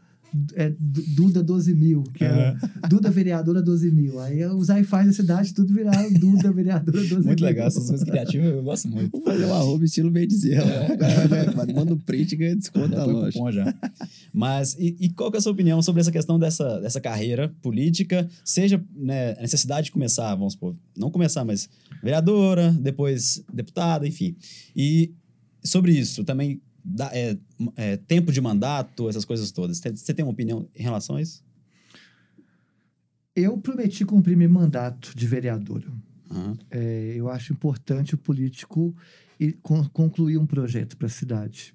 [0.55, 2.57] é, Du- Duda 12 mil, que era
[2.89, 4.19] Duda Vereadora 12 mil.
[4.21, 7.25] Aí os Wi-Fi da cidade tudo viraram Duda Vereadora 12 mil.
[7.25, 9.11] Muito legal, essas coisas criativas eu gosto muito.
[9.13, 10.61] Vamos fazer um arroba estilo bem dizer.
[11.75, 13.33] Manda um print e ganha desconto da loja.
[13.33, 13.75] cupom já.
[14.33, 17.53] Mas, e, e qual que é a sua opinião sobre essa questão dessa, dessa carreira
[17.63, 18.29] política?
[18.45, 21.69] Seja né, a necessidade de começar, vamos supor, não começar, mas
[22.03, 24.35] vereadora, depois deputada, enfim.
[24.75, 25.13] E
[25.63, 27.39] sobre isso, também dá, é,
[27.77, 29.79] é, tempo de mandato, essas coisas todas.
[29.79, 31.45] Você tem uma opinião em relação a isso?
[33.35, 35.91] Eu prometi cumprir meu mandato de vereadora.
[36.31, 36.57] Aham.
[36.71, 38.95] É, eu acho importante o político
[39.39, 41.75] ir con- concluir um projeto para a cidade.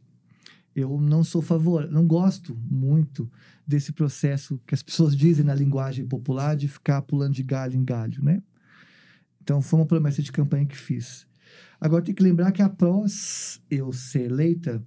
[0.76, 3.30] Eu não sou favor, não gosto muito
[3.66, 7.84] desse processo que as pessoas dizem na linguagem popular de ficar pulando de galho em
[7.84, 8.42] galho, né?
[9.42, 11.26] Então, foi uma promessa de campanha que fiz.
[11.82, 14.84] Agora, tem que lembrar que após eu ser eleita,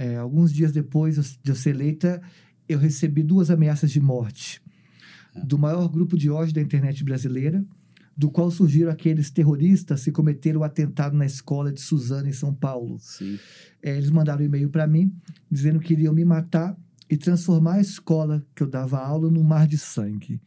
[0.00, 2.22] é, alguns dias depois de eu ser eleita,
[2.66, 4.62] eu recebi duas ameaças de morte
[5.44, 7.62] do maior grupo de ódio da internet brasileira,
[8.16, 12.54] do qual surgiram aqueles terroristas que cometeram o atentado na escola de Suzana, em São
[12.54, 12.96] Paulo.
[13.82, 15.14] É, eles mandaram um e-mail para mim,
[15.50, 16.74] dizendo que iriam me matar
[17.08, 20.40] e transformar a escola que eu dava aula num mar de sangue.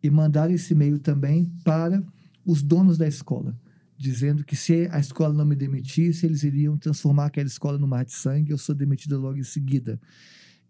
[0.00, 2.00] E mandaram esse e-mail também para
[2.44, 3.58] os donos da escola,
[3.96, 8.04] dizendo que se a escola não me demitisse, eles iriam transformar aquela escola no mar
[8.04, 8.50] de sangue.
[8.50, 10.00] Eu sou demitida logo em seguida.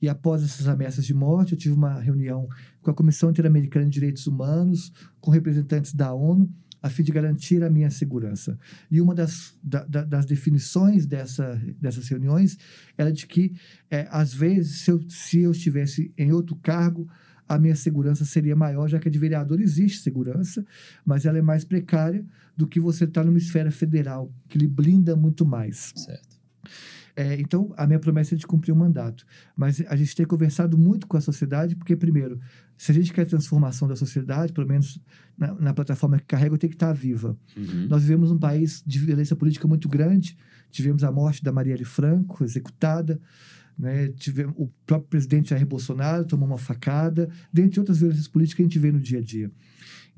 [0.00, 2.48] E após essas ameaças de morte, eu tive uma reunião
[2.82, 6.52] com a Comissão Interamericana de Direitos Humanos, com representantes da ONU,
[6.82, 8.58] a fim de garantir a minha segurança.
[8.90, 12.56] E uma das, da, das definições dessa, dessas reuniões
[12.96, 13.54] era de que,
[13.90, 17.08] é, às vezes, se eu, se eu estivesse em outro cargo,
[17.48, 20.64] a minha segurança seria maior, já que a de vereador existe segurança,
[21.04, 22.24] mas ela é mais precária
[22.56, 25.92] do que você estar tá numa esfera federal, que lhe blinda muito mais.
[25.94, 26.36] Certo.
[27.16, 29.24] É, então, a minha promessa é de cumprir o mandato.
[29.56, 32.38] Mas a gente tem conversado muito com a sociedade, porque, primeiro,
[32.76, 35.00] se a gente quer transformação da sociedade, pelo menos
[35.36, 37.34] na, na plataforma que carrega, tem que estar viva.
[37.56, 37.86] Uhum.
[37.88, 40.36] Nós vivemos um país de violência política muito grande.
[40.70, 43.18] Tivemos a morte da Marielle Franco, executada.
[43.78, 44.12] Né?
[44.56, 48.78] O próprio presidente Jair Bolsonaro tomou uma facada, dentre outras violências políticas que a gente
[48.78, 49.50] vê no dia a dia.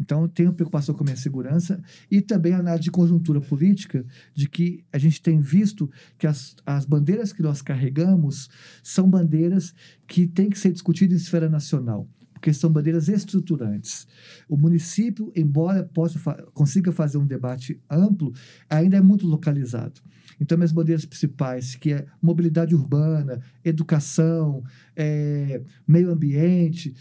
[0.01, 4.49] Então, tenho preocupação com a minha segurança e também a análise de conjuntura política, de
[4.49, 8.49] que a gente tem visto que as, as bandeiras que nós carregamos
[8.83, 9.75] são bandeiras
[10.07, 14.07] que têm que ser discutidas em esfera nacional porque são bandeiras estruturantes.
[14.49, 16.19] O município, embora possa
[16.55, 18.33] consiga fazer um debate amplo,
[18.71, 20.01] ainda é muito localizado.
[20.41, 24.63] Então, minhas bandeiras principais, que é mobilidade urbana, educação,
[24.95, 26.95] é, meio ambiente,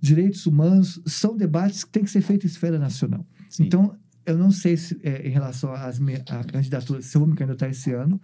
[0.00, 3.24] direitos humanos são debates que têm que ser feitos em esfera nacional.
[3.48, 3.64] Sim.
[3.64, 3.96] Então,
[4.26, 7.68] eu não sei se, é, em relação às à candidatura, se eu vou me candidatar
[7.68, 8.20] esse ano,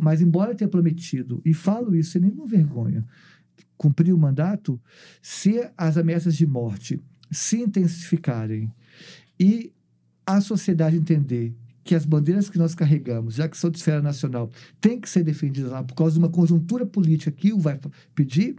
[0.00, 3.06] mas embora eu tenha prometido, e falo isso sem nenhuma vergonha,
[3.76, 4.80] cumprir o mandato,
[5.20, 7.00] se as ameaças de morte
[7.30, 8.72] se intensificarem
[9.38, 9.72] e
[10.26, 14.50] a sociedade entender que as bandeiras que nós carregamos, já que são de esfera nacional,
[14.80, 17.78] têm que ser defendidas lá por causa de uma conjuntura política que o vai
[18.14, 18.56] pedir,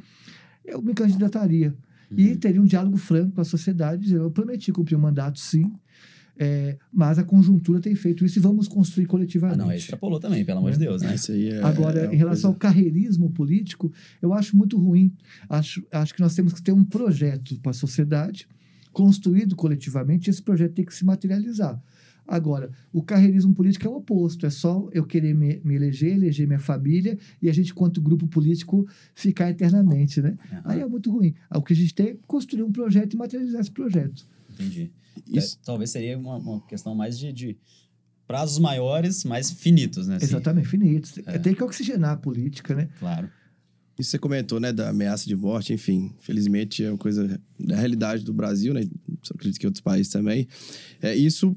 [0.64, 1.76] eu me candidataria.
[2.12, 2.20] Uhum.
[2.20, 5.74] E teria um diálogo franco com a sociedade, dizendo, eu prometi cumprir o mandato, sim,
[6.38, 9.62] é, mas a conjuntura tem feito isso e vamos construir coletivamente.
[9.62, 11.16] Ah, não, extrapolou também, pelo amor de Deus, né?
[11.16, 12.68] Isso aí é, Agora, é em relação coisa...
[12.68, 15.14] ao carreirismo político, eu acho muito ruim.
[15.50, 18.48] Acho, acho que nós temos que ter um projeto para a sociedade,
[18.92, 21.82] construído coletivamente, e esse projeto tem que se materializar.
[22.28, 26.48] Agora, o carreirismo político é o oposto, é só eu querer me, me eleger, eleger
[26.48, 30.36] minha família e a gente, quanto grupo político, ficar eternamente, né?
[30.52, 30.60] Uhum.
[30.64, 31.36] Aí é muito ruim.
[31.54, 34.28] O que a gente tem é construir um projeto e materializar esse projeto.
[34.60, 34.92] Entendi.
[35.28, 37.58] Isso- É, talvez seria uma, uma questão mais de, de
[38.28, 40.16] prazos maiores, mais finitos, né?
[40.18, 41.10] Assim, Exatamente, finito.
[41.26, 41.38] É.
[41.38, 42.90] Tem que oxigenar a política, né?
[43.00, 43.30] Claro.
[43.98, 48.26] Isso você comentou, né, da ameaça de morte, enfim, felizmente é uma coisa da realidade
[48.26, 48.82] do Brasil, né,
[49.34, 50.50] acredito que em outros países também.
[51.02, 51.56] É, isso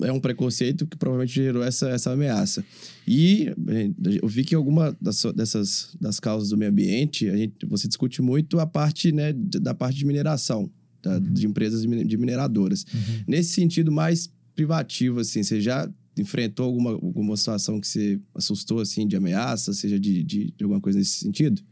[0.00, 2.64] é um preconceito que provavelmente gerou essa, essa ameaça.
[3.06, 3.90] E eh,
[4.22, 8.22] eu vi que alguma das, dessas das causas do meio ambiente, a gente, você discute
[8.22, 10.70] muito a parte, né, da parte de mineração,
[11.02, 12.84] tá, de empresas de mine- de mineradoras.
[13.26, 19.06] Nesse sentido mais privativo, assim, você já enfrentou alguma, alguma situação que você assustou, assim,
[19.06, 21.62] de ameaça, seja de, de, de alguma coisa nesse sentido?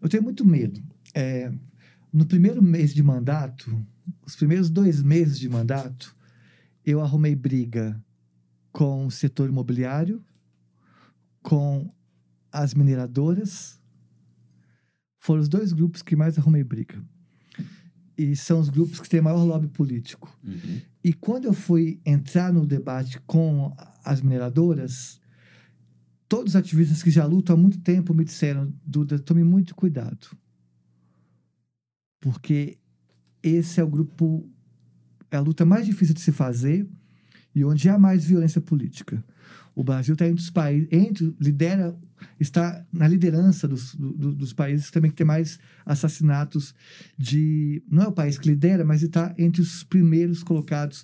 [0.00, 0.82] Eu tenho muito medo.
[1.14, 1.52] É,
[2.12, 3.86] no primeiro mês de mandato,
[4.26, 6.16] os primeiros dois meses de mandato,
[6.84, 8.02] eu arrumei briga
[8.72, 10.24] com o setor imobiliário,
[11.42, 11.92] com
[12.50, 13.78] as mineradoras.
[15.18, 17.04] Foram os dois grupos que mais arrumei briga.
[18.22, 20.30] E são os grupos que têm maior lobby político.
[20.44, 20.82] Uhum.
[21.02, 25.18] E quando eu fui entrar no debate com as mineradoras,
[26.28, 30.36] todos os ativistas que já lutam há muito tempo me disseram: Duda, tome muito cuidado.
[32.20, 32.76] Porque
[33.42, 34.46] esse é o grupo,
[35.30, 36.86] é a luta mais difícil de se fazer
[37.54, 39.24] e onde há mais violência política.
[39.80, 41.96] O Brasil está entre os países, entre, lidera,
[42.38, 46.74] está na liderança dos, do- dos países também que tem mais assassinatos
[47.16, 47.82] de.
[47.90, 51.02] Não é o país que lidera, mas está entre os primeiros colocados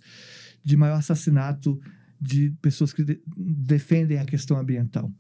[0.63, 1.81] de maior assassinato
[2.21, 5.11] de pessoas que de- defendem a questão ambiental.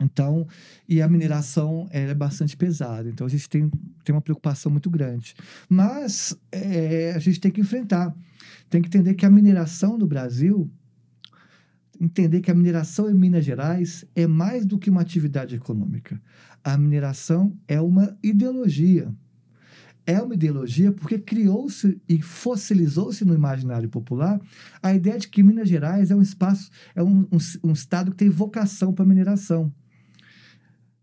[0.00, 0.48] Então,
[0.88, 3.08] e a mineração é bastante pesada.
[3.08, 3.70] Então, a gente tem,
[4.04, 5.34] tem uma preocupação muito grande.
[5.68, 8.12] Mas é, a gente tem que enfrentar.
[8.68, 10.68] Tem que entender que a mineração no Brasil,
[12.02, 16.20] entender que a mineração em Minas Gerais é mais do que uma atividade econômica.
[16.64, 19.14] A mineração é uma ideologia.
[20.04, 24.40] É uma ideologia porque criou-se e fossilizou-se no imaginário popular
[24.82, 28.16] a ideia de que Minas Gerais é um espaço, é um, um, um estado que
[28.16, 29.72] tem vocação para mineração.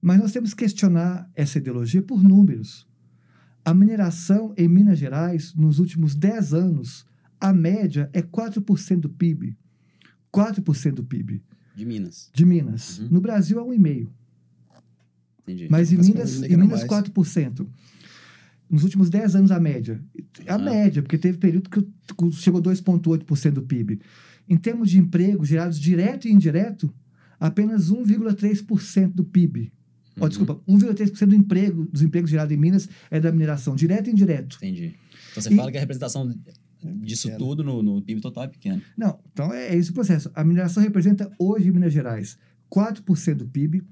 [0.01, 2.85] Mas nós temos que questionar essa ideologia por números.
[3.63, 7.05] A mineração em Minas Gerais, nos últimos 10 anos,
[7.39, 9.57] a média é 4% do PIB.
[10.33, 11.41] 4% do PIB.
[11.75, 12.29] De Minas.
[12.33, 12.99] De Minas.
[12.99, 13.07] Uhum.
[13.11, 14.07] No Brasil é 1,5%.
[15.43, 15.67] Entendi.
[15.69, 17.03] Mas em Mas Minas, em Minas mais.
[17.09, 17.67] 4%.
[18.69, 19.99] Nos últimos 10 anos, a média.
[20.47, 21.83] A média, porque teve período que
[22.33, 23.99] chegou a 2,8% do PIB.
[24.47, 26.93] Em termos de empregos gerados direto e indireto,
[27.39, 29.71] apenas 1,3% do PIB.
[30.19, 30.27] Uhum.
[30.27, 34.57] desculpa, 1,3% do emprego, dos empregos gerados em Minas é da mineração, direto e indireto.
[34.57, 34.95] Entendi.
[35.31, 36.29] Então você E- fala que a representação
[37.01, 37.45] disso pequeno.
[37.45, 38.81] tudo no, no PIB total é pequena.
[38.97, 40.31] Não, então é, é esse o processo.
[40.33, 42.37] A mineração representa hoje em Minas Gerais
[42.71, 43.83] 4% do PIB,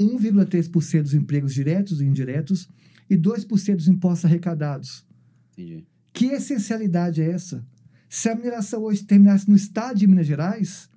[0.00, 0.18] Uhum.
[0.18, 2.68] 1,3% dos empregos diretos e indiretos
[3.10, 5.04] e 2% dos impostos arrecadados.
[5.52, 5.84] Entendi.
[6.12, 7.64] Que essencialidade é essa?
[8.08, 10.88] Se a mineração hoje terminasse no estado de Minas Gerais,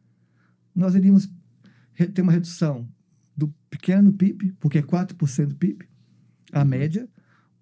[0.75, 1.29] nós iríamos
[2.13, 2.87] ter uma redução
[3.35, 5.87] do pequeno PIB, porque é 4% do PIB,
[6.51, 7.07] a média,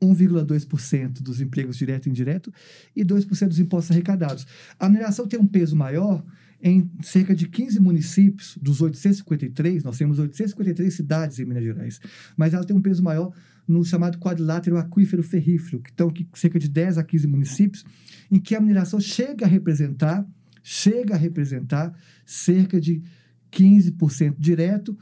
[0.04, 2.54] 1,2% dos empregos direto e indireto
[2.96, 4.46] e 2% dos impostos arrecadados.
[4.80, 6.24] A mineração tem um peso maior
[6.66, 12.00] em cerca de 15 municípios, dos 853, nós temos 853 cidades em Minas Gerais,
[12.38, 13.34] mas ela tem um peso maior
[13.68, 17.84] no chamado quadrilátero aquífero ferrífero, que estão aqui cerca de 10 a 15 municípios,
[18.32, 20.26] em que a mineração chega a representar,
[20.64, 21.94] chega a representar
[22.26, 23.04] cerca de
[23.52, 24.98] 15% direto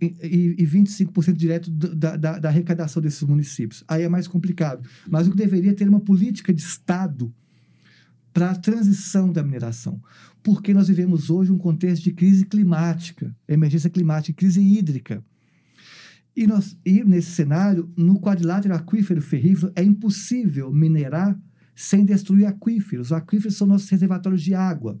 [0.00, 3.84] e, e, e 25% direto da, da, da arrecadação desses municípios.
[3.88, 4.86] Aí é mais complicado.
[5.08, 7.32] Mas o que deveria ter uma política de Estado
[8.32, 9.98] para a transição da mineração.
[10.42, 15.24] Porque nós vivemos hoje um contexto de crise climática, emergência climática, crise hídrica.
[16.36, 21.34] E, nós, e nesse cenário, no quadrilátero aquífero ferrífero, é impossível minerar
[21.74, 23.06] sem destruir aquíferos.
[23.06, 25.00] Os aquíferos são nossos reservatórios de água.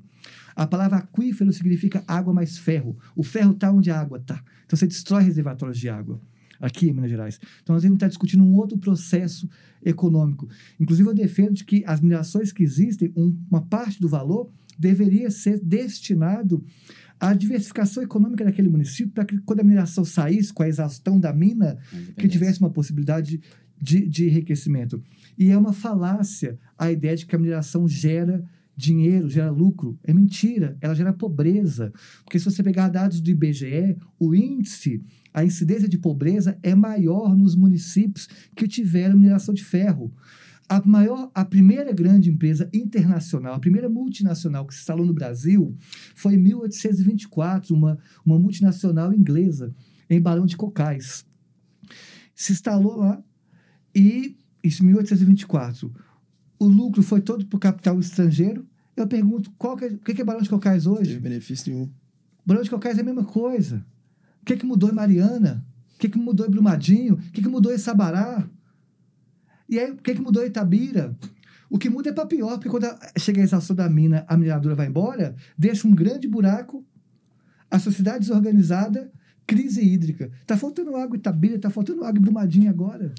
[0.56, 2.96] A palavra aquífero significa água mais ferro.
[3.14, 4.42] O ferro está onde a água está.
[4.64, 6.18] Então você destrói reservatórios de água
[6.58, 7.38] aqui em Minas Gerais.
[7.62, 9.46] Então nós vamos estar discutindo um outro processo
[9.84, 10.48] econômico.
[10.80, 15.30] Inclusive eu defendo de que as minerações que existem, um- uma parte do valor deveria
[15.30, 16.64] ser destinado
[17.20, 21.32] à diversificação econômica daquele município para que quando a mineração saísse com a exaustão da
[21.32, 21.78] mina,
[22.18, 23.40] que tivesse uma possibilidade
[23.80, 25.02] de, de enriquecimento.
[25.38, 28.42] E é uma falácia a ideia de que a mineração gera
[28.76, 29.98] dinheiro, gera lucro.
[30.04, 31.92] É mentira, ela gera pobreza.
[32.24, 35.02] Porque se você pegar dados do IBGE, o índice,
[35.32, 40.12] a incidência de pobreza é maior nos municípios que tiveram mineração de ferro.
[40.68, 45.76] A maior, a primeira grande empresa internacional, a primeira multinacional que se instalou no Brasil
[46.14, 49.72] foi em 1824, uma, uma multinacional inglesa,
[50.10, 51.24] em Barão de Cocais
[52.36, 53.20] se instalou lá
[53.94, 55.92] e, isso em 1824,
[56.58, 58.66] o lucro foi todo para o capital estrangeiro.
[58.96, 61.18] Eu pergunto, qual que é, o que é Barão de Cocais Não hoje?
[61.18, 61.90] benefício nenhum.
[62.44, 63.84] Barão de Cocais é a mesma coisa.
[64.40, 65.66] O que, que mudou em Mariana?
[65.94, 67.14] O que, que mudou em Brumadinho?
[67.14, 68.48] O que, que mudou em Sabará?
[69.68, 71.16] E aí, o que, que mudou em Itabira?
[71.68, 72.86] O que muda é para pior, porque quando
[73.18, 76.84] chega a exaustão da mina, a mineradora vai embora, deixa um grande buraco,
[77.68, 79.10] a sociedade desorganizada,
[79.46, 80.30] crise hídrica.
[80.46, 83.12] Tá faltando água em Itabira, tá faltando água em Brumadinho agora.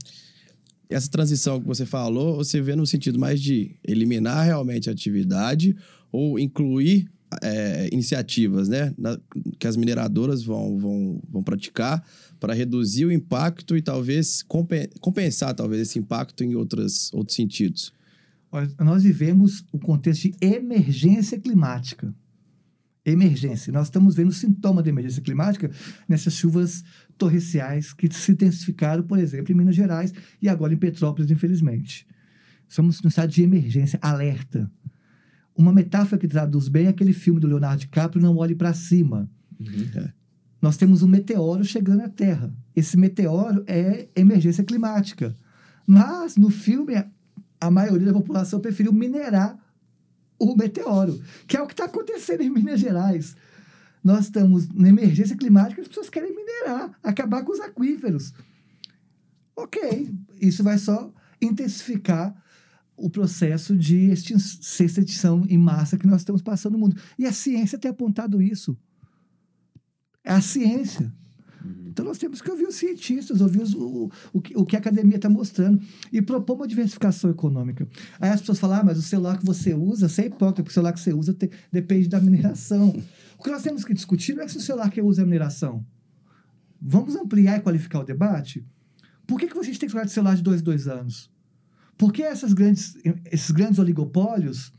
[0.89, 5.75] Essa transição que você falou, você vê no sentido mais de eliminar realmente a atividade
[6.11, 7.09] ou incluir
[7.43, 8.93] é, iniciativas, né?
[8.97, 9.19] na-
[9.59, 12.01] que as mineradoras vão, vão, vão praticar
[12.39, 17.91] para reduzir o impacto e talvez compen- compensar talvez esse impacto em outras, outros sentidos.
[18.79, 22.15] Nós vivemos o contexto de emergência climática.
[23.05, 23.71] Emergência.
[23.73, 25.69] Nós estamos vendo sintoma de emergência climática
[26.07, 26.83] nessas chuvas
[27.17, 32.07] torrenciais que se intensificaram, por exemplo, em Minas Gerais e agora em Petrópolis, infelizmente.
[32.67, 34.69] Estamos no estado de emergência, alerta.
[35.55, 39.29] Uma metáfora que traduz bem é aquele filme do Leonardo DiCaprio, Não Olhe para Cima.
[40.61, 42.53] Nós temos um meteoro chegando à Terra.
[42.75, 45.35] Esse meteoro é emergência climática.
[45.85, 46.93] Mas, no filme,
[47.59, 49.57] a maioria da população preferiu minerar
[50.39, 53.35] o meteoro, que é o que está acontecendo em Minas Gerais.
[54.07, 58.33] Nós estamos na emergência climática, as pessoas querem minerar, acabar com os aquíferos.
[59.53, 62.33] Ok, isso vai só intensificar
[62.95, 66.95] o processo de extin extinção em massa que nós estamos passando no mundo.
[67.19, 68.77] E a ciência tem apontado isso.
[70.23, 71.13] É a ciência.
[71.87, 74.79] Então nós temos que ouvir os cientistas, ouvir os- o, o, que, o que a
[74.79, 75.81] academia está mostrando
[76.13, 77.85] e propor uma diversificação econômica.
[78.21, 80.71] Aí as pessoas falam, ah, mas o celular que você usa, você é hipócrita, porque
[80.71, 82.95] o celular que você usa te- depende da mineração.
[83.37, 85.85] O que nós temos que discutir não é se o celular que usa é mineração.
[86.81, 88.65] Vamos ampliar e qualificar o debate?
[89.25, 91.29] Por que, que vocês têm que trocar de celular de dois, dois anos?
[91.97, 92.95] Por que essas grandes,
[93.31, 94.71] esses grandes oligopólios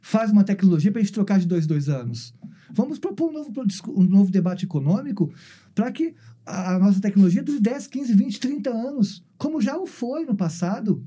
[0.00, 2.34] fazem uma tecnologia para a gente trocar de dois, dois anos?
[2.72, 3.52] Vamos propor um novo,
[3.88, 5.32] um novo debate econômico
[5.74, 6.14] para que
[6.46, 11.04] a nossa tecnologia dure 10, 15, 20, 30 anos, como já o foi no passado.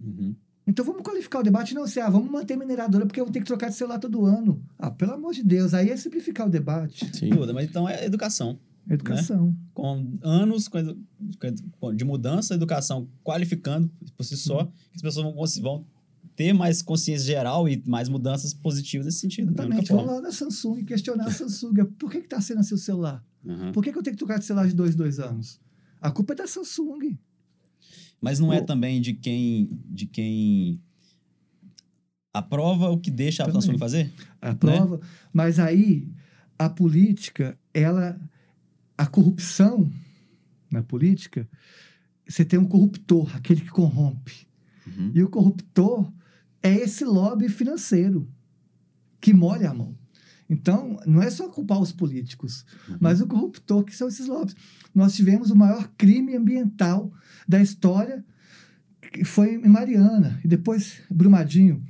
[0.00, 0.34] Uhum.
[0.66, 3.40] Então vamos qualificar o debate, não ser, ah, vamos manter mineradora porque eu vou ter
[3.40, 4.62] que trocar de celular todo ano.
[4.78, 7.10] Ah, pelo amor de Deus, aí é simplificar o debate.
[7.16, 7.30] Sim.
[7.52, 8.58] Mas então é educação.
[8.88, 9.56] Educação.
[9.74, 10.78] Com anos com
[11.80, 15.84] com- de mudança, educação qualificando por si só, que as pessoas vão,
[16.34, 19.52] ter mais consciência geral e mais mudanças positivas nesse sentido.
[19.52, 20.06] da única Exatamente.
[20.06, 21.84] Vamos lá na Samsung e questionar a Samsung.
[21.98, 23.22] Por que está sendo assim o celular?
[23.44, 23.72] Uhum.
[23.72, 25.60] Por que, que eu tenho que trocar de celular de dois, dois anos?
[26.00, 27.18] A culpa é da Samsung.
[28.22, 30.80] Mas não é também de quem, de quem
[32.32, 33.60] aprova o que deixa a Também.
[33.60, 34.04] Samsung fazer?
[34.04, 34.12] Né?
[34.40, 35.00] A prova.
[35.32, 36.08] Mas aí,
[36.56, 38.18] a política, ela.
[38.96, 39.90] A corrupção
[40.70, 41.48] na política,
[42.28, 44.46] você tem um corruptor, aquele que corrompe.
[44.86, 45.10] Uhum.
[45.12, 46.12] E o corruptor
[46.62, 48.30] é esse lobby financeiro
[49.20, 49.96] que molha a mão.
[50.52, 52.96] Então, não é só culpar os políticos, Uhum.
[53.00, 54.54] mas o corruptor, que são esses lobbies.
[54.94, 57.10] Nós tivemos o maior crime ambiental
[57.48, 58.22] da história,
[59.12, 61.82] que foi em Mariana, e depois Brumadinho.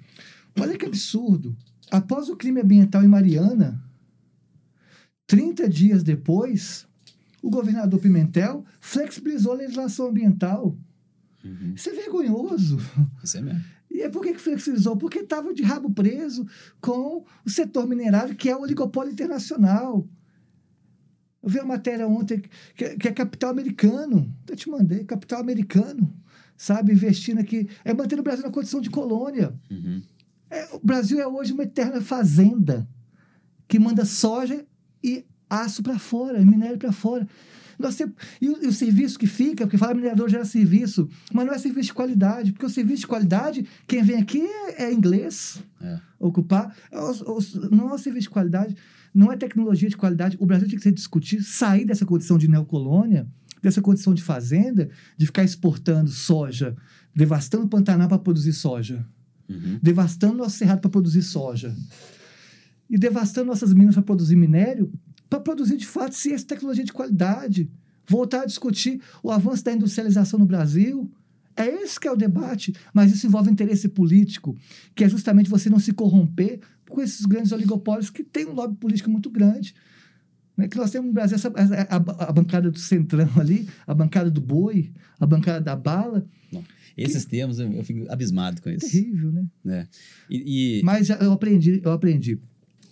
[0.59, 1.57] Olha que absurdo.
[1.91, 3.83] Após o crime ambiental em Mariana,
[5.27, 6.87] 30 dias depois,
[7.43, 10.77] o governador Pimentel flexibilizou a legislação ambiental.
[11.45, 11.73] Uhum.
[11.75, 12.79] Isso é vergonhoso.
[13.23, 13.65] Isso é mesmo.
[13.93, 14.97] E é por que que flexibilizou?
[14.97, 16.47] Porque estava de rabo preso
[16.80, 20.09] com o setor minerário, que é o oligopólio internacional.
[21.43, 22.43] Eu vi uma matéria ontem
[22.74, 24.34] que, que é capital americano.
[24.49, 26.14] Eu te mandei, capital americano.
[26.57, 27.68] Sabe, investindo aqui.
[27.84, 29.53] É manter o Brasil na condição de colônia.
[29.70, 30.03] Uhum.
[30.49, 32.88] É, o Brasil é hoje uma eterna fazenda
[33.66, 34.64] que manda soja
[35.03, 37.26] e aço para fora, e minério para fora.
[37.83, 41.45] Nós temos, e, o, e o serviço que fica, porque fala minerador gera serviço, mas
[41.47, 44.93] não é serviço de qualidade, porque o serviço de qualidade, quem vem aqui é, é
[44.93, 45.99] inglês É.
[46.18, 46.99] ocupar, É
[47.70, 48.76] não é serviço de qualidade,
[49.14, 50.37] não é tecnologia de qualidade.
[50.41, 53.26] O Brasil tem que ser discutir, sair dessa condição de neocolônia,
[53.62, 56.74] dessa condição de fazenda, de ficar exportando soja,
[57.14, 59.05] devastando o Pantanal para produzir soja
[59.49, 59.78] Uhum.
[59.83, 61.76] devastando nosso cerrado para produzir soja
[62.89, 64.91] e devastando nossas minas para produzir minério,
[65.33, 67.70] para produzir de fato ciência e tecnologia de qualidade,
[68.07, 71.11] voltar a discutir o avanço da industrialização no Brasil.
[71.57, 74.57] É esse que é o debate, mas isso envolve interesse político,
[74.95, 78.76] que é justamente você não se corromper com esses grandes oligopólios que têm um lobby
[78.76, 79.74] político muito grande.
[80.57, 80.68] Né?
[80.68, 81.97] Que nós temos no Brasil essa, essa- a,
[82.28, 86.26] a bancada do centrão ali, a bancada do boi, a bancada da bala.
[86.97, 88.91] Esses termos eu, eu fico abismado com isso.
[88.91, 89.47] Terrível, né?
[89.64, 89.89] né?
[90.28, 92.39] E, e- Mas eu aprendi, eu aprendi.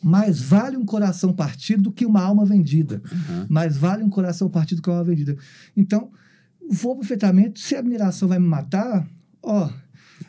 [0.02, 3.02] Mais vale um coração partido do que uma alma vendida.
[3.12, 3.46] Aham.
[3.48, 5.36] Mais vale um coração partido do que uma alma vendida.
[5.76, 6.10] Então,
[6.70, 7.60] vou pro.
[7.60, 9.06] Se a admiração vai me matar,
[9.42, 9.70] ó.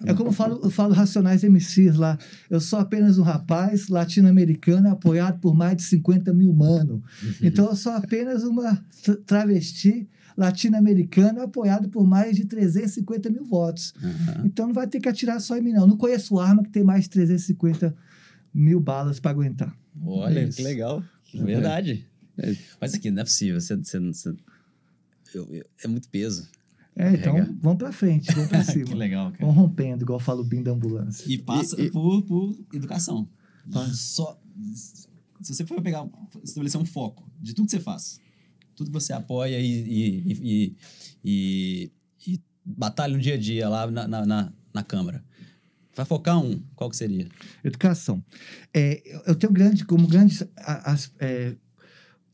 [0.05, 2.17] É como eu falo, eu falo Racionais MCs lá.
[2.49, 7.03] Eu sou apenas um rapaz latino-americano apoiado por mais de 50 mil mano.
[7.41, 10.07] Então, eu sou apenas uma tra- travesti
[10.37, 13.93] latino-americana apoiado por mais de 350 mil votos.
[14.03, 14.41] Aham.
[14.45, 15.85] Então não vai ter que atirar só em mim, não.
[15.87, 17.95] Não conheço arma que tem mais de 350 mil
[18.79, 19.75] balas para aguentar.
[20.05, 21.03] Olha, É que legal.
[21.33, 22.05] Verdade.
[22.37, 22.55] É.
[22.79, 23.59] Mas aqui, não é possível.
[23.59, 24.35] Você, você, você-
[25.33, 26.47] eu- eu- é muito peso.
[26.95, 27.55] É, então Carregar.
[27.61, 28.95] vamos para frente, vamos para que cima.
[28.95, 29.45] legal, cara.
[29.45, 31.25] Vamos rompendo, igual fala o Bim da ambulância.
[31.31, 33.29] E passa E- e- Por, por educação.
[33.71, 33.93] Passa.
[33.93, 34.41] Só,
[35.41, 36.05] se você for pegar,
[36.43, 38.19] estabelecer um foco de tudo que você faz,
[38.75, 40.75] tudo que você apoia e, e, e,
[41.23, 41.91] e-
[42.27, 45.23] e batalha no dia a dia lá na, na, na, na Câmara,
[45.95, 47.27] vai focar um, qual que seria?
[47.63, 48.23] Educação.
[48.73, 51.55] É, eu- tenho grande, como grande a- as- é,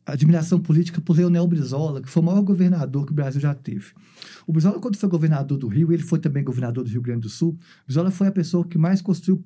[0.05, 3.87] admiração política por Leonel Brizola, que foi o maior governador que o Brasil já teve.
[4.45, 7.29] O Brizola, quando foi governador do Rio, ele foi também governador do Rio Grande do
[7.29, 9.43] Sul, Brizola foi a pessoa que mais construiu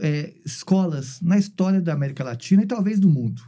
[0.00, 3.42] é, escolas na história da América Latina e talvez do mundo.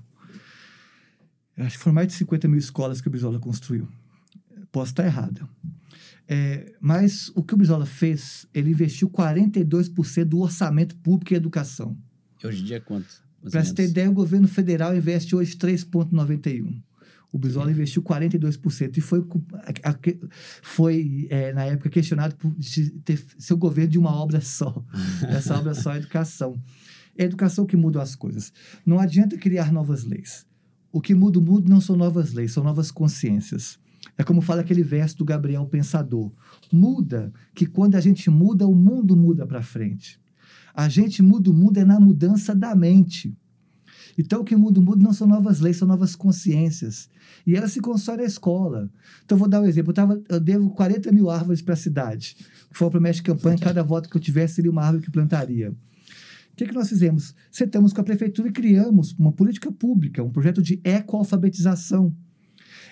[1.56, 3.86] Acho que foram mais de 50 mil escolas que o Brizola construiu.
[4.72, 5.48] Posso estar errado.
[6.28, 11.96] É, mas o que o Brizola fez, ele investiu 42% do orçamento público em educação.
[12.44, 13.06] Hoje em dia, quanto?
[13.42, 16.82] mais ou Para você ter ideia, o governo federal investe hoje 3,91%.
[17.30, 19.22] O Brizola investiu 42% e foi,
[20.62, 22.54] foi é, na época, questionado por
[23.04, 24.82] ter seu governo de uma obra só.
[25.28, 26.58] Essa obra só é educação.
[27.16, 28.52] É educação que muda as coisas.
[28.84, 30.46] Não adianta criar novas leis.
[30.90, 33.78] O que muda o mundo não são novas leis, são novas consciências.
[34.18, 36.32] É como fala aquele verso do Gabriel Pensador.
[36.72, 40.20] Muda, que quando a gente muda, o mundo muda para frente.
[40.74, 43.36] A gente muda o mundo é na mudança da mente.
[44.18, 47.08] Então, o que muda o mundo não são novas leis, são novas consciências.
[47.46, 48.90] E elas se constroem na escola.
[49.24, 49.90] Então, vou dar um exemplo.
[49.90, 52.36] Eu, tava, eu devo 40 mil árvores para a cidade.
[52.72, 55.70] Foi a promessa de campanha, cada voto que eu tivesse seria uma árvore que plantaria.
[55.70, 57.36] O que, que nós fizemos?
[57.52, 62.12] Sentamos com a prefeitura e criamos uma política pública, um projeto de ecoalfabetização,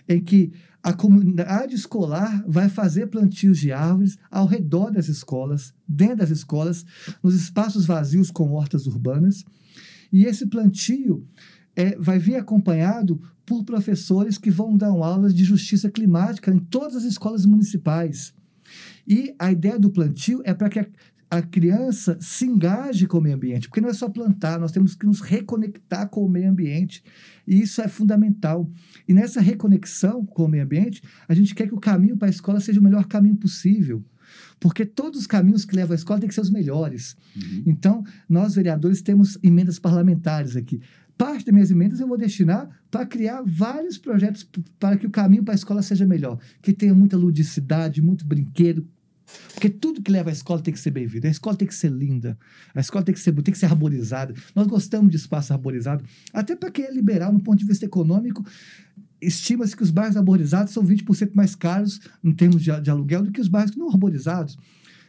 [0.09, 0.53] em que
[0.87, 6.87] a comunidade escolar vai fazer plantios de árvores ao redor das escolas, dentro das escolas,
[7.20, 9.45] nos espaços vazios com hortas urbanas.
[10.12, 11.26] E esse plantio
[11.74, 16.95] é, vai vir acompanhado por professores que vão dar aulas de justiça climática em todas
[16.95, 18.32] as escolas municipais.
[19.09, 20.89] E a ideia do plantio é para que
[21.31, 24.95] a, criança se engaje com o meio ambiente, porque não é só plantar, nós temos
[24.95, 27.03] que nos reconectar com o meio ambiente.
[27.47, 28.70] E isso é fundamental.
[29.07, 32.31] E nessa reconexão com o meio ambiente, a gente quer que o caminho para a
[32.31, 34.05] escola seja o melhor caminho possível.
[34.59, 37.16] Porque todos os caminhos que levam à escola têm que ser os melhores.
[37.37, 37.62] Uhum.
[37.66, 40.81] Então, nós, vereadores, temos emendas parlamentares aqui.
[41.16, 44.49] Parte das minhas emendas eu vou destinar para criar vários projetos
[44.79, 46.39] para que o caminho para a escola seja melhor.
[46.61, 48.87] Que tenha muita ludicidade, muito brinquedo,
[49.53, 51.27] porque tudo que leva à escola tem que ser bem-vindo.
[51.27, 52.39] A escola tem que ser linda.
[52.74, 54.35] A escola tem que ser, tem que ser arborizada.
[54.55, 56.05] Nós gostamos de espaço arborizado.
[56.33, 58.45] Até para quem é liberal, no ponto de vista econômico,
[59.20, 63.33] estima-se que os bairros arborizados são 20% mais caros em termos de, de, aluguel do
[63.33, 64.57] que os bairros não arborizados.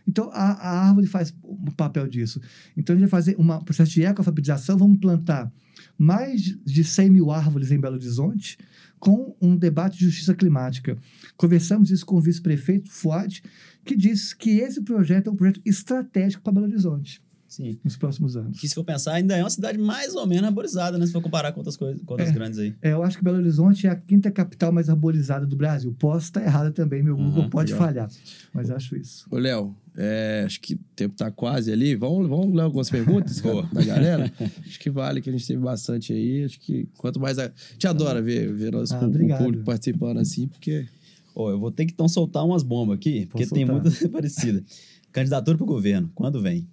[0.08, 2.42] Então, a, a árvore faz o papel disso.
[2.76, 4.78] Então, a gente vai fazer um processo de ecoalfabetização.
[4.78, 5.52] Vamos plantar
[5.98, 8.58] mais de 100 mil árvores em Belo Horizonte
[9.00, 10.98] com um debate de justiça climática.
[11.36, 13.44] Conversamos isso com o vice-prefeito Fuad,
[13.86, 17.22] que disse que esse projeto é um projeto estratégico para Belo Horizonte.
[17.48, 17.80] Sim.
[17.84, 18.60] Nos próximos anos.
[18.60, 21.06] Que, se for pensar, ainda é uma cidade mais ou menos arborizada, né?
[21.06, 22.76] Se for comparar com outras coisas, com outras é, grandes aí.
[22.82, 25.96] É, eu acho que Belo Horizonte é a quinta capital mais arborizada do Brasil.
[25.98, 27.88] Posso estar errada também, meu Google uhum, pode legal.
[27.88, 28.10] falhar.
[28.54, 29.26] Mas acho isso.
[29.32, 31.96] Ô, Léo, é, acho que o tempo está quase ali.
[31.96, 33.42] Vamos, vamos ler algumas perguntas
[33.72, 34.32] da galera?
[34.66, 36.44] acho que vale, que a gente teve bastante aí.
[36.44, 37.40] Acho que quanto mais.
[37.40, 39.00] A, a gente adora ver, ver nosso ah,
[39.38, 40.86] público participando assim, porque.
[41.34, 44.64] Oh, eu vou ter que então soltar umas bombas aqui, porque tem muita parecida.
[45.12, 46.68] Candidatura para o governo, quando vem?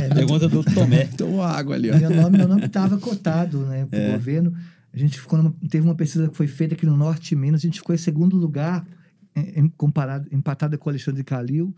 [0.00, 1.06] É, Pergunta do Tomé.
[1.18, 1.98] Tomou água ali, ó.
[1.98, 4.12] Meu nome, meu nome estava cotado, né, para o é.
[4.12, 4.54] governo.
[4.92, 7.60] A gente ficou numa, teve uma pesquisa que foi feita aqui no norte de Minas,
[7.60, 8.86] a gente ficou em segundo lugar,
[9.34, 11.74] em, comparado, empatado com o Alexandre Calil,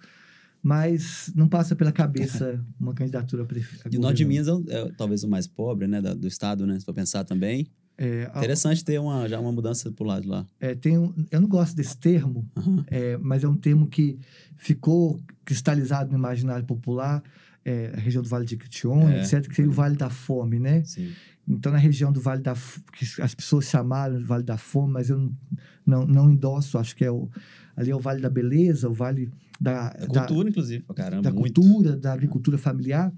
[0.62, 3.94] mas não passa pela cabeça uma candidatura a prefeito.
[3.94, 6.78] E o norte de Minas é, é, talvez o mais pobre, né, do estado, né,
[6.78, 7.66] se for pensar também.
[7.98, 10.46] É, Interessante ter uma, já uma mudança pro lado de lá.
[10.60, 12.84] É, tem um, eu não gosto desse termo, uhum.
[12.88, 14.18] é, mas é um termo que
[14.56, 17.22] ficou cristalizado no imaginário popular
[17.66, 19.20] é, a região do Vale de Quitionha, é.
[19.22, 20.84] etc., que seria o Vale da Fome, né?
[20.84, 21.12] Sim.
[21.48, 25.10] Então, na região do Vale da que as pessoas chamaram de Vale da Fome, mas
[25.10, 25.36] eu não,
[25.84, 27.28] não, não endosso, acho que é o,
[27.76, 29.90] ali é o Vale da Beleza, o Vale da...
[29.90, 31.60] Da cultura, da, inclusive, caramba, Da muito.
[31.60, 33.12] cultura, da agricultura familiar,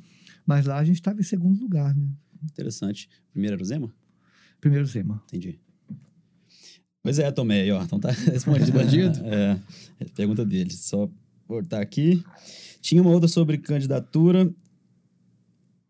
[0.47, 2.09] mas lá a gente estava em segundo lugar, né?
[2.43, 3.09] Interessante.
[3.31, 3.93] Primeiro era o Zema?
[4.61, 5.23] Primeiro Zema.
[5.27, 5.61] Entendi.
[7.03, 8.73] Pois é, Tomé, aí, ó, então tá respondido.
[8.73, 9.21] Bandido?
[9.25, 9.59] é,
[10.15, 11.09] pergunta dele, só
[11.49, 12.23] voltar aqui.
[12.81, 14.53] Tinha uma outra sobre candidatura.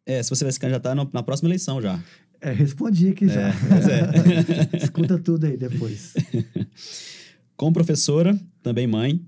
[0.06, 2.02] É, se você vai se candidatar na próxima eleição já.
[2.40, 3.48] É, respondi aqui já.
[3.48, 4.76] É, é.
[4.84, 6.14] Escuta tudo aí depois.
[7.56, 9.20] Como professora, também mãe,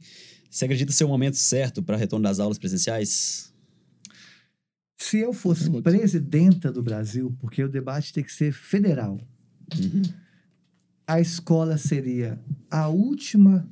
[0.48, 3.52] você acredita ser o momento certo para retorno das aulas presenciais?
[4.96, 9.18] Se eu fosse presidenta do Brasil, porque o debate tem que ser federal,
[9.74, 10.02] uhum.
[11.06, 12.38] a escola seria
[12.70, 13.68] a última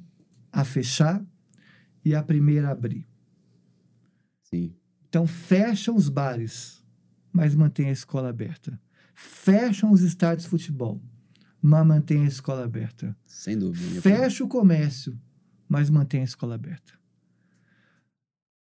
[0.50, 1.24] a fechar
[2.04, 3.06] e a primeira a abrir.
[4.42, 4.74] Sim.
[5.08, 6.84] Então, fecham os bares,
[7.32, 8.80] mas mantém a escola aberta.
[9.14, 11.02] Fecham os estádios de futebol,
[11.60, 13.16] mas mantém a escola aberta.
[13.24, 14.00] Sem dúvida.
[14.00, 15.18] Fecha o comércio,
[15.68, 16.98] mas mantém a escola aberta.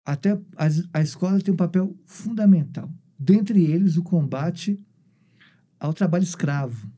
[0.04, 2.88] Até a, a escola tem um papel fundamental.
[3.18, 4.80] Dentre eles, o combate
[5.80, 6.90] ao trabalho escravo,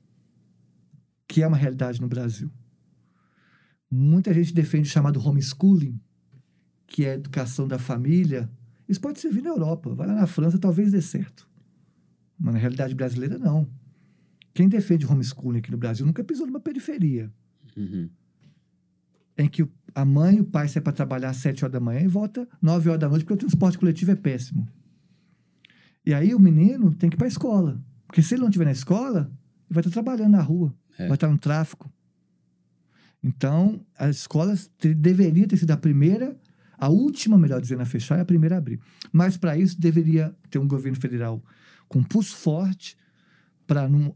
[1.26, 2.50] que é uma realidade no Brasil.
[3.90, 5.98] Muita gente defende o chamado homeschooling,
[6.88, 8.50] que é a educação da família,
[8.88, 9.94] isso pode servir na Europa.
[9.94, 11.48] Vai lá na França, talvez dê certo.
[12.36, 13.68] Mas na realidade brasileira, não.
[14.54, 17.30] Quem defende homeschooling aqui no Brasil nunca pisou numa periferia.
[17.76, 18.08] Uhum.
[19.36, 22.00] Em que a mãe e o pai saem para trabalhar às 7 horas da manhã
[22.00, 24.66] e volta 9 horas da noite, porque o transporte coletivo é péssimo.
[26.04, 27.80] E aí o menino tem que ir para a escola.
[28.06, 29.30] Porque se ele não estiver na escola,
[29.68, 31.06] ele vai estar trabalhando na rua, é.
[31.06, 31.92] vai estar no tráfico.
[33.22, 36.36] Então, as escolas deveriam ter sido a primeira
[36.78, 38.78] a última, melhor dizendo, a fechar é a primeira a abrir.
[39.12, 41.42] Mas para isso deveria ter um governo federal
[41.88, 42.96] com pulso forte
[43.66, 44.14] para, no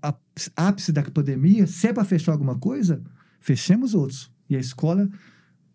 [0.56, 3.02] ápice da pandemia, se é para fechar alguma coisa,
[3.40, 4.30] fechemos outros.
[4.48, 5.08] E a escola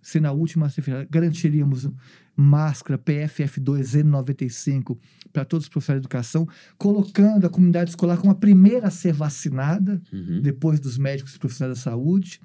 [0.01, 1.89] se na última sexta-feira garantiríamos
[2.35, 4.97] máscara PFF2N95
[5.33, 9.13] para todos os profissionais de educação, colocando a comunidade escolar como a primeira a ser
[9.13, 10.41] vacinada, Uhum.
[10.41, 12.39] depois dos médicos e profissionais da saúde.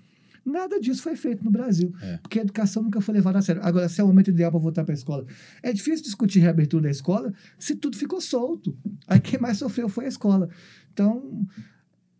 [0.44, 2.16] Nada disso foi feito no Brasil, É.
[2.18, 3.62] porque a educação nunca foi levada a sério.
[3.64, 5.24] Agora, se é o momento ideal para voltar para a escola,
[5.62, 8.76] é difícil discutir reabertura da escola se tudo ficou solto.
[9.06, 10.48] Aí quem mais sofreu foi a escola.
[10.92, 11.46] Então,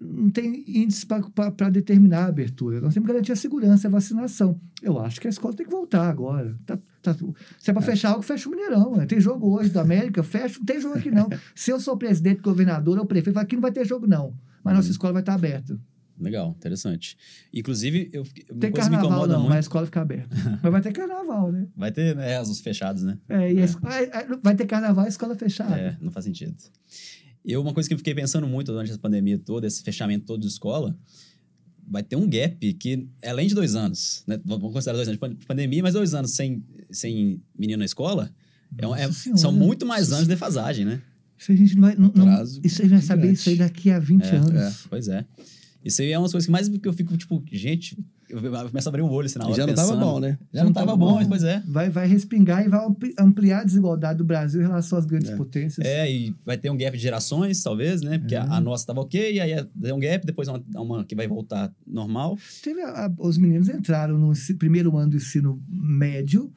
[0.00, 2.80] não tem índice para determinar a abertura.
[2.80, 4.60] Nós temos que garantir a segurança, a vacinação.
[4.82, 6.56] Eu acho que a escola tem que voltar agora.
[6.66, 7.14] Tá- tá-
[7.58, 8.96] se é para fechar algo, fecha o Mineirão.
[8.96, 9.06] né?
[9.06, 10.58] Tem jogo hoje da América, fecha.
[10.58, 11.28] Não tem jogo aqui, não.
[11.54, 14.34] Se eu sou presidente, governador ou prefeito, aqui não vai ter jogo, não.
[14.64, 14.92] Mas nossa Uhum.
[14.92, 15.78] escola vai estar aberta.
[16.18, 17.16] Legal, interessante.
[17.52, 19.48] Inclusive, eu, uma Tem coisa que me carnaval, incomoda não, muito.
[19.50, 20.36] mas a escola fica aberta.
[20.62, 21.66] mas vai ter carnaval, né?
[21.76, 23.18] Vai ter, né, os fechados, né?
[23.28, 25.74] É, e esco- é, é, vai ter carnaval e escola fechada.
[25.76, 26.54] É, não faz sentido.
[27.44, 30.40] Eu, uma coisa que eu fiquei pensando muito durante essa pandemia toda, esse fechamento todo
[30.42, 30.96] de escola,
[31.84, 34.38] vai ter um gap que, é além de dois anos, né?
[34.44, 38.30] Vamos considerar dois anos de pan- pandemia, mas dois anos sem, sem menino na escola,
[38.78, 41.02] é é- são muito mais anos de defasagem, né?
[41.36, 41.96] Isso a gente não vai.
[41.96, 44.86] Não, não- isso a gente vai saber isso aí daqui a 20 É, anos.
[44.88, 45.24] Pois é.
[45.84, 48.88] Isso aí é uma das coisas que mais que eu fico, tipo, gente, eu começo
[48.88, 50.04] a abrir o olho assim na hora já não tava pensando.
[50.06, 50.38] bom, né?
[50.54, 51.62] Já não tava bom, mas pois é.
[51.66, 55.30] Vai, vai respingar e vai ampli- ampliar a desigualdade do Brasil em relação às grandes
[55.30, 55.36] É.
[55.36, 55.86] potências.
[55.86, 58.18] É, e vai ter um gap de gerações, talvez, né?
[58.18, 61.14] Porque a, a nossa tava ok, aí é- tem um gap, depois uma, uma que
[61.14, 62.38] vai voltar normal.
[62.62, 66.50] Teve a- a- os meninos entraram no primeiro ano do ensino médio,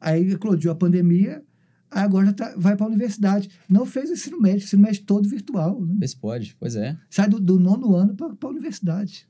[0.00, 1.42] aí eclodiu a pandemia,
[1.90, 3.48] agora já tá- vai para a universidade.
[3.68, 5.84] Não fez o ensino médio, o ensino médio todo virtual.
[5.84, 6.06] Né?
[6.06, 6.96] Se pode, pois é.
[7.10, 9.26] Sai do, do nono ano para a universidade.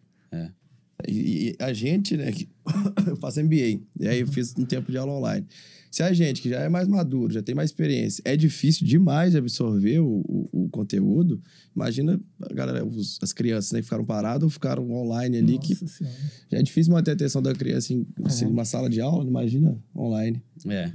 [1.09, 2.47] E, e a gente, né, que
[3.09, 5.47] eu faço MBA, e aí eu fiz um tempo de aula online.
[5.91, 9.33] Se a gente, que já é mais maduro, já tem mais experiência, é difícil demais
[9.33, 11.41] de absorver o, o, o conteúdo,
[11.75, 15.71] imagina a galera, os- as crianças né, que ficaram paradas ou ficaram online ali, que
[15.73, 16.17] Nossa Senhora.
[16.53, 18.51] já é difícil manter a atenção da criança em assim, Uhum.
[18.51, 20.43] numa sala de aula, imagina online.
[20.69, 20.93] É.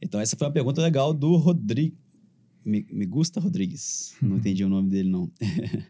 [0.00, 1.96] Então, essa foi uma pergunta legal do Rodrigo.
[2.64, 4.16] Me, gusta Rodrigues.
[4.20, 5.30] Não entendi o nome dele, não.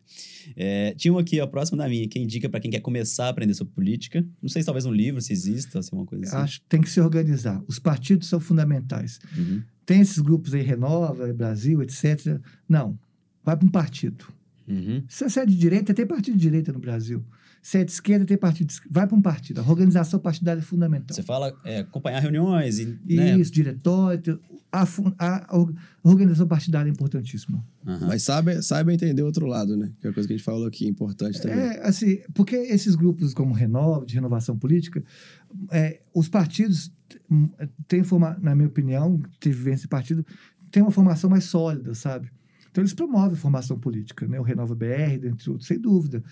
[0.54, 3.28] É, tinha uma aqui, a próxima da minha, que indica para quem quer começar a
[3.30, 4.24] aprender sobre política.
[4.40, 6.36] Não sei se talvez um livro, se exista, se é uma coisa assim.
[6.36, 7.60] Acho que tem que se organizar.
[7.66, 9.18] Os partidos são fundamentais.
[9.36, 9.60] Uhum.
[9.84, 12.40] Tem esses grupos aí, Renova, Brasil, etc.
[12.68, 12.96] Não.
[13.42, 14.24] Vai para um partido.
[14.68, 15.02] Uhum.
[15.08, 17.24] Se você é de direita, tem partido de direita no Brasil.
[17.66, 18.72] Se é de esquerda, tem partido.
[18.88, 19.60] Vai para um partido.
[19.60, 21.12] A organização partidária é fundamental.
[21.12, 22.96] Você fala é, acompanhar reuniões e.
[23.04, 23.36] Né?
[23.40, 24.40] Isso, diretório.
[24.70, 24.86] A,
[25.18, 27.66] a or- organização partidária é importantíssima.
[27.84, 28.06] Aham.
[28.06, 29.90] Mas saiba, saiba entender o outro lado, né?
[30.00, 31.58] Que é a coisa que a gente falou aqui, importante também.
[31.58, 35.02] É, assim, porque esses grupos como Renova, de renovação política,
[35.72, 36.92] é, os partidos
[37.28, 37.48] hum,
[37.88, 40.24] têm, forma, na minha opinião, teve vivência em partido,
[40.70, 42.30] tem uma formação mais sólida, sabe?
[42.70, 44.38] Então eles promovem a formação política, né?
[44.38, 46.22] O Renova BR, dentre outros, sem dúvida.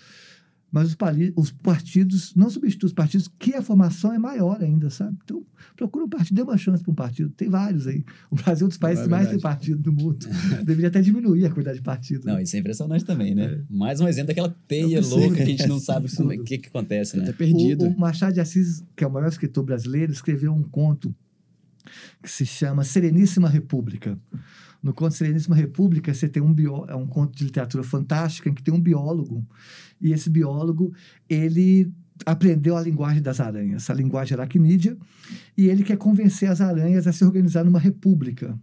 [0.75, 0.97] Mas os,
[1.37, 5.17] os partidos não substituem os partidos, que a formação é maior ainda, sabe?
[5.23, 5.41] Então,
[5.73, 7.29] procura um partido, dê uma chance para um partido.
[7.29, 8.03] Tem vários aí.
[8.29, 10.27] O Brasil é um dos países É que mais tem partido do mundo.
[10.65, 12.25] Deveria até diminuir a quantidade de partidos.
[12.25, 13.63] Não, isso é impressionante também, né?
[13.69, 16.11] Mais um exemplo daquela teia sei, louca que a gente não é sabe é- o
[16.11, 16.43] absurdo.
[16.43, 17.31] que, que acontece, Até né?
[17.31, 17.85] perdido.
[17.85, 21.15] O, o Machado de Assis, que é o maior escritor brasileiro, escreveu um conto
[22.21, 24.19] que se chama Sereníssima República.
[24.81, 28.53] No conto Sereníssima República, você tem um bió, é um conto de literatura fantástica em
[28.53, 29.45] que tem um biólogo
[29.99, 30.93] e esse biólogo
[31.29, 31.91] ele
[32.25, 34.97] aprendeu a linguagem das aranhas, a linguagem aracnídea,
[35.57, 38.57] e ele quer convencer as aranhas a se organizar numa república.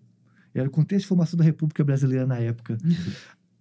[0.55, 2.79] Era o contexto de formação da República Brasileira na época.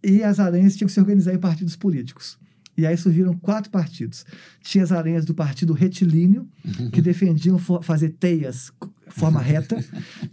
[0.03, 2.39] E as aranhas tinham que se organizar em partidos políticos.
[2.77, 4.25] E aí surgiram quatro partidos.
[4.61, 6.47] Tinha as aranhas do partido retilíneo,
[6.91, 8.71] que defendiam fazer teias
[9.11, 9.83] forma reta.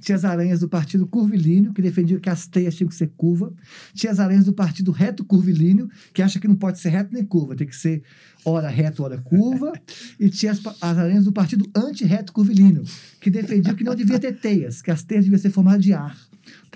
[0.01, 3.53] Tinha as aranhas do partido curvilíneo, que defendiam que as teias tinham que ser curva.
[3.93, 7.25] Tinha as aranhas do partido reto curvilíneo, que acha que não pode ser reto nem
[7.25, 8.03] curva, tem que ser
[8.45, 9.73] hora reto, hora curva.
[10.19, 12.85] E tinha as, as aranhas do partido anti-reto curvilíneo,
[13.21, 16.17] que defendiam que não devia ter teias, que as teias deviam ser formadas de ar.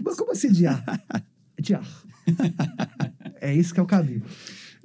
[0.04, 0.84] Mas como assim de ar?
[1.60, 1.88] De ar.
[3.40, 4.22] É isso que é o caminho.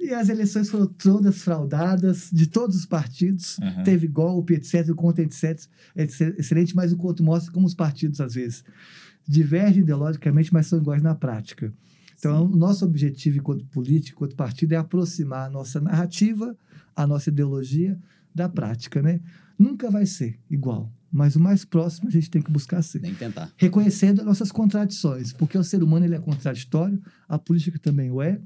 [0.00, 3.58] E as eleições foram todas fraudadas, de todos os partidos.
[3.60, 3.82] Aham.
[3.82, 4.88] Teve golpe, etc.
[4.90, 5.68] O conto é etc,
[6.38, 8.64] excelente, mas o conto mostra como os partidos, às vezes,
[9.26, 11.72] divergem ideologicamente, mas são iguais na prática.
[12.18, 16.56] Então, o nosso objetivo, enquanto político, enquanto partido, é aproximar a nossa narrativa,
[16.94, 17.98] a nossa ideologia
[18.34, 19.20] da prática, né?
[19.58, 23.12] Nunca vai ser igual, mas o mais próximo a gente tem que buscar ser Tem
[23.12, 23.52] que tentar.
[23.56, 28.22] reconhecendo as nossas contradições, porque o ser humano ele é contraditório, a política também o
[28.22, 28.40] é,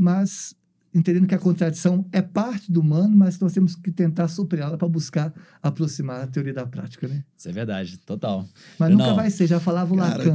[0.00, 0.54] mas
[0.92, 4.88] entendendo que a contradição é parte do humano, mas nós temos que tentar superá-la para
[4.88, 5.32] buscar
[5.62, 7.22] aproximar a teoria da prática, né?
[7.38, 8.44] Isso é verdade, total.
[8.76, 9.14] Mas Eu nunca não.
[9.14, 10.34] vai ser, já falava o Cara, Lacan.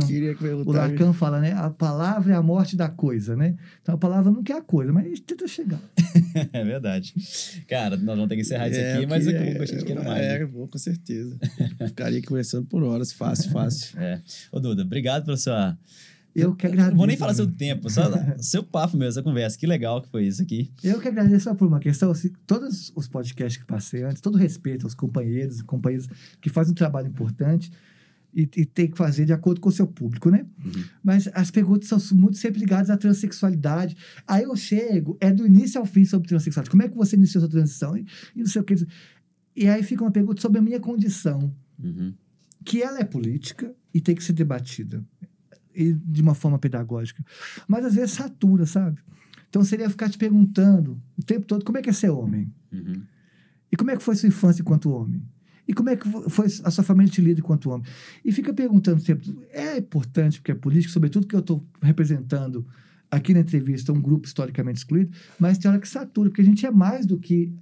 [0.66, 0.72] O.
[0.72, 1.52] Lacan fala, né?
[1.52, 3.58] A palavra é a morte da coisa, né?
[3.82, 5.80] Então a palavra não quer a coisa, mas a gente tenta chegar.
[6.54, 7.14] É verdade.
[7.68, 9.86] Cara, nós vamos ter que encerrar isso É, aqui, eu mas queria- eu gostei de
[9.86, 10.22] querer mais.
[10.22, 10.46] É, né?
[10.46, 11.38] vou, com certeza.
[11.88, 13.96] Ficaria conversando por horas, fácil, fácil.
[14.00, 14.22] É.
[14.54, 15.78] Ô, Duda, obrigado pela sua.
[16.36, 16.98] Eu que Não agradeço.
[16.98, 18.03] vou nem falar seu tempo, só
[18.38, 19.57] seu papo mesmo, essa conversa.
[19.57, 20.70] Que legal que foi isso aqui.
[20.84, 22.12] Eu que agradeço só por uma questão.
[22.12, 26.07] Assim, todos os podcasts que passei antes, todo respeito aos companheiros e companheiras
[26.41, 27.72] que fazem um trabalho importante
[28.34, 30.45] e, e tem que fazer de acordo com o seu público, né?
[30.64, 30.84] Uhum.
[31.02, 33.95] Mas as perguntas são muito sempre ligadas à transexualidade.
[34.28, 36.70] Aí eu chego, é do início ao fim sobre transexualidade.
[36.70, 37.95] Como é que você iniciou sua transição?
[37.95, 38.06] E,
[38.36, 38.76] e não sei o que.
[39.56, 42.14] E aí fica uma pergunta sobre a minha condição, Uhum.
[42.66, 45.02] que ela é política e tem que ser debatida.
[45.76, 47.24] E de uma forma pedagógica.
[47.68, 49.00] Mas às vezes satura, sabe?
[49.50, 52.52] Então seria ficar te perguntando o tempo todo como é que é ser homem?
[52.72, 53.02] Uhum.
[53.72, 55.22] E como é que foi sua infância enquanto homem?
[55.68, 57.86] E como é que foi a sua família te lida enquanto homem?
[58.24, 59.36] E fica perguntando sempre.
[59.52, 62.66] É importante, porque é político, sobretudo que eu estou representando
[63.10, 66.66] aqui na entrevista um grupo historicamente excluído, mas tem hora que satura, porque a gente
[66.66, 67.54] é mais do que,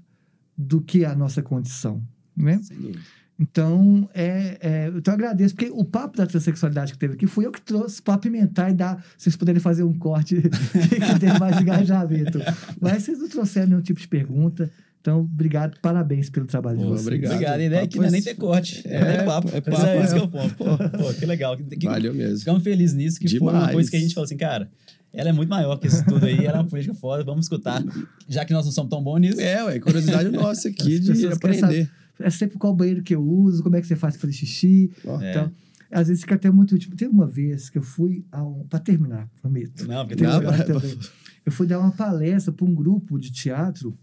[0.57, 2.03] do que a nossa condição.
[2.35, 2.59] Né?
[2.63, 2.99] Sem dúvida.
[3.39, 7.45] Então, é, é, então eu agradeço, porque o papo da transexualidade que teve aqui fui
[7.45, 9.03] eu que trouxe para apimentar e dar.
[9.17, 12.39] Vocês puderem fazer um corte que tem mais engajamento.
[12.79, 14.69] Mas vocês não trouxeram nenhum tipo de pergunta.
[15.01, 17.07] Então, obrigado, parabéns pelo trabalho de Pô, vocês.
[17.07, 17.33] obrigado.
[17.33, 17.59] Obrigado.
[17.59, 18.81] A ideia aqui não é nem ter corte.
[18.87, 19.49] É, É, papo.
[19.51, 20.17] é É, papo, é isso é.
[20.19, 20.55] que eu ponto.
[20.55, 21.57] Pô, que legal.
[21.57, 22.39] Que, que- Valeu mesmo.
[22.39, 23.73] Ficamos felizes nisso, que foi uma Demais.
[23.73, 24.69] coisa que a gente falou assim, cara,
[25.11, 27.83] ela é muito maior que isso tudo aí, ela é uma política foda, vamos escutar.
[28.29, 29.41] Já que nós não somos tão bons nisso.
[29.41, 31.91] É, ué, curiosidade nossa aqui de aprender.
[32.19, 34.91] É sempre qual banheiro que eu uso, como é que você faz para fazer xixi.
[35.05, 35.31] Ó, É.
[35.31, 35.51] Então,
[35.91, 36.95] às vezes fica até muito útil.
[36.95, 38.65] Teve uma vez que eu fui a um.
[38.67, 39.87] Para terminar, prometo.
[39.87, 40.27] Não, porque Tem
[40.63, 40.99] também.
[41.45, 43.95] Eu fui dar uma palestra para um grupo de teatro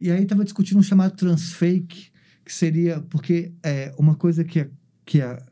[0.00, 2.08] e aí estava discutindo um chamado transfake,
[2.44, 4.66] que seria porque é uma coisa que,
[5.04, 5.42] que a-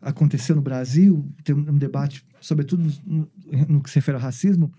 [0.00, 3.28] aconteceu no Brasil, tem um debate, sobretudo no,
[3.68, 4.72] no que se refere ao racismo,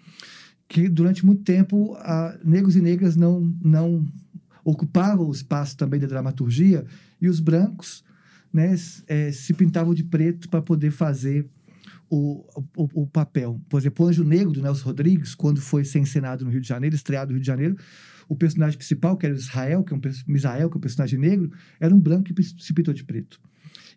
[0.67, 4.05] que durante muito tempo a, negros e negras não, não
[4.63, 6.85] ocupavam o espaço também da dramaturgia
[7.21, 8.03] e os brancos
[8.51, 8.75] né,
[9.07, 11.47] eh, se pintavam de preto para poder fazer
[12.09, 12.45] o,
[12.77, 13.59] o, o papel.
[13.67, 16.67] Por exemplo, o Anjo Negro, do Nelson Rodrigues, quando foi ser encenado no Rio de
[16.67, 17.75] Janeiro, estreado no Rio de Janeiro,
[18.29, 21.19] o personagem principal, que era o Israel, que é um, Misael, que é um personagem
[21.19, 23.39] negro, era um branco que se pintou de preto.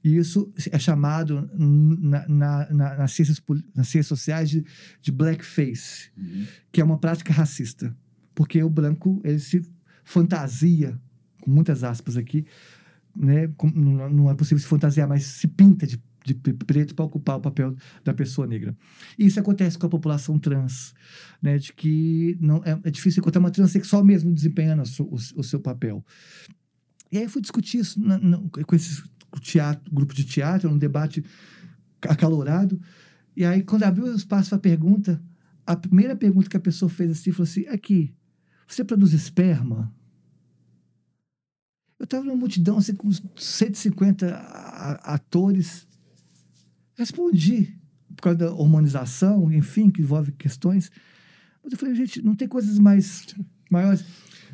[0.02, 3.42] E isso é chamado na, na, na- nas, ciências,
[3.74, 4.64] nas ciências sociais de,
[5.02, 6.46] de blackface, Uhum.
[6.72, 7.94] que é uma prática racista.
[8.34, 9.62] Porque o branco, ele se
[10.06, 10.98] fantasia,
[11.42, 12.46] com muitas aspas aqui,
[13.14, 13.48] né?
[13.74, 17.40] não, é possível se fantasiar, mas se pinta de, de pre- preto para ocupar o
[17.40, 17.74] papel
[18.04, 18.74] da pessoa negra.
[19.18, 20.94] E isso acontece com a população trans,
[21.42, 21.58] né?
[21.58, 25.60] De que não, é, é difícil encontrar uma transexual mesmo desempenhando o o, o seu
[25.60, 26.04] papel.
[27.10, 29.02] E aí eu fui discutir isso na- na- com esse
[29.40, 31.24] teatro, grupo de teatro, um debate
[32.02, 32.80] acalorado.
[33.36, 35.22] E aí, quando abriu o espaço para pergunta,
[35.66, 38.14] a primeira pergunta que a pessoa fez assim, falou assim, aqui,
[38.66, 39.94] você produz esperma?
[41.98, 45.86] Eu estava numa multidão, assim, com uns 150 a- a- atores.
[46.94, 47.78] Respondi,
[48.14, 50.90] por causa da hormonização, enfim, que envolve questões.
[51.62, 53.26] Mas eu falei, gente, não tem coisas mais
[53.70, 54.04] maiores.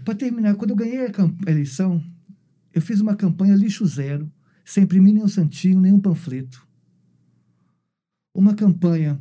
[0.05, 2.03] Para terminar, quando eu ganhei a eleição,
[2.73, 4.31] eu fiz uma campanha lixo zero,
[4.65, 6.67] sem imprimir nenhum santinho, nenhum panfleto.
[8.35, 9.21] Uma campanha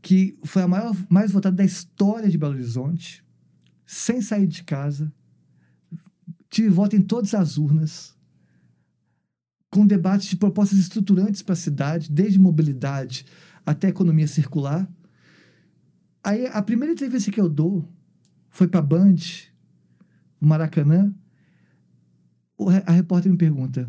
[0.00, 3.24] que foi a maior, mais votada da história de Belo Horizonte,
[3.84, 5.12] sem sair de casa.
[6.50, 8.14] Tive voto em todas as urnas,
[9.70, 13.26] com debates de propostas estruturantes para a cidade, desde mobilidade
[13.66, 14.88] até economia circular.
[16.24, 17.86] Aí a primeira entrevista que eu dou
[18.48, 19.16] foi para a Band,
[20.40, 21.12] o Maracanã.
[22.86, 23.88] A repórter me pergunta: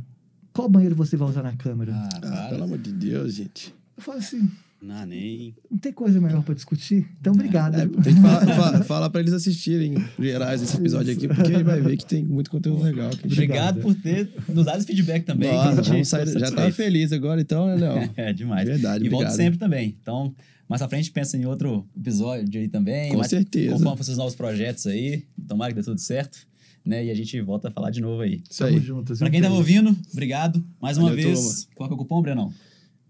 [0.54, 1.94] qual banheiro você vai usar na Câmara?
[1.96, 2.10] Ah,
[2.46, 3.74] Ah, pelo amor de Deus, gente.
[3.96, 5.54] Eu falo assim: Não, nem.
[5.70, 7.06] não tem coisa melhor para discutir?
[7.20, 7.76] Então, obrigado.
[7.76, 11.64] É, tem que falar, fa- falar pra eles assistirem gerais esse episódio aqui, porque aí
[11.64, 13.10] vai ver que tem muito conteúdo legal.
[13.10, 15.52] Que a gente- Obrigado por ter nos dado esse feedback também.
[15.52, 16.74] Nossa, gente vamos sair- já satisfeito.
[16.76, 18.10] feliz agora, então, né, Léo?
[18.16, 18.68] É demais.
[18.68, 19.96] Verdade, e volto sempre também.
[20.02, 20.34] Então,
[20.68, 23.12] mais pra frente, pensa em outro episódio aí também.
[23.12, 23.74] Com mais- certeza.
[23.74, 25.26] Conforme for seus novos projetos aí.
[25.48, 26.48] Tomara que dê tudo certo.
[26.86, 27.06] Né?
[27.06, 28.42] E a gente volta a falar de novo aí.
[28.50, 28.82] Isso Tamo aí.
[28.84, 29.20] juntos.
[29.20, 30.64] Pra quem tava ouvindo, obrigado.
[30.82, 31.68] Mais uma Valeu, vez.
[31.76, 32.54] Qual que é o cupom, Brenão?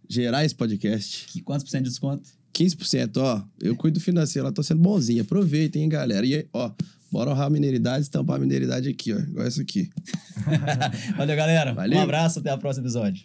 [0.09, 1.27] Gerais Podcast.
[1.27, 2.27] Que, quantos por cento de desconto?
[2.53, 3.43] 15%, ó.
[3.61, 5.21] Eu cuido do financeiro, lá tô sendo bonzinho.
[5.21, 6.25] Aproveitem, hein, galera.
[6.25, 6.71] E aí, ó,
[7.11, 9.19] bora honrar a mineiridade, estampar a mineiridade aqui, ó.
[9.19, 9.89] Igual essa aqui.
[11.15, 11.73] Valeu, galera.
[11.73, 11.99] Valeu.
[11.99, 13.23] Um abraço, até o próximo episódio.